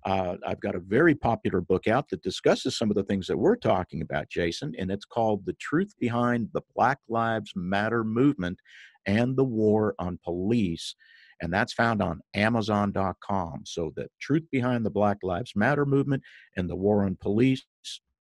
[0.04, 3.38] Uh, I've got a very popular book out that discusses some of the things that
[3.38, 8.58] we're talking about, Jason, and it's called The Truth Behind the Black Lives Matter Movement
[9.06, 10.94] and the War on Police.
[11.40, 13.62] and that's found on Amazon.com.
[13.64, 16.22] So, the truth behind the Black Lives Matter movement
[16.56, 17.64] and the war on police.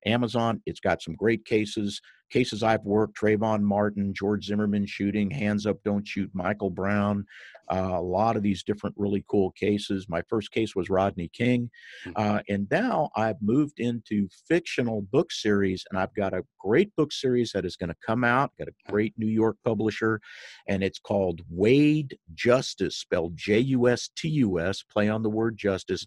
[0.05, 2.01] Amazon, it's got some great cases
[2.33, 7.25] cases I've worked Trayvon Martin, George Zimmerman shooting, Hands Up, Don't Shoot, Michael Brown,
[7.71, 10.07] uh, a lot of these different really cool cases.
[10.09, 11.69] My first case was Rodney King.
[12.03, 12.11] Hmm.
[12.15, 17.11] Uh, and now I've moved into fictional book series, and I've got a great book
[17.13, 20.19] series that is going to come out, got a great New York publisher,
[20.67, 25.29] and it's called Wade Justus, spelled J U S T U S, play on the
[25.29, 26.05] word justice.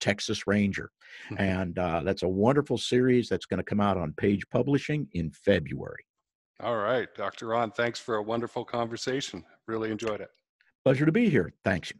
[0.00, 0.90] Texas Ranger.
[1.30, 1.42] Mm-hmm.
[1.42, 5.30] And uh, that's a wonderful series that's going to come out on Page Publishing in
[5.30, 6.04] February.
[6.60, 7.46] All right, Dr.
[7.48, 9.44] Ron, thanks for a wonderful conversation.
[9.66, 10.30] Really enjoyed it.
[10.84, 11.52] Pleasure to be here.
[11.64, 11.92] Thanks.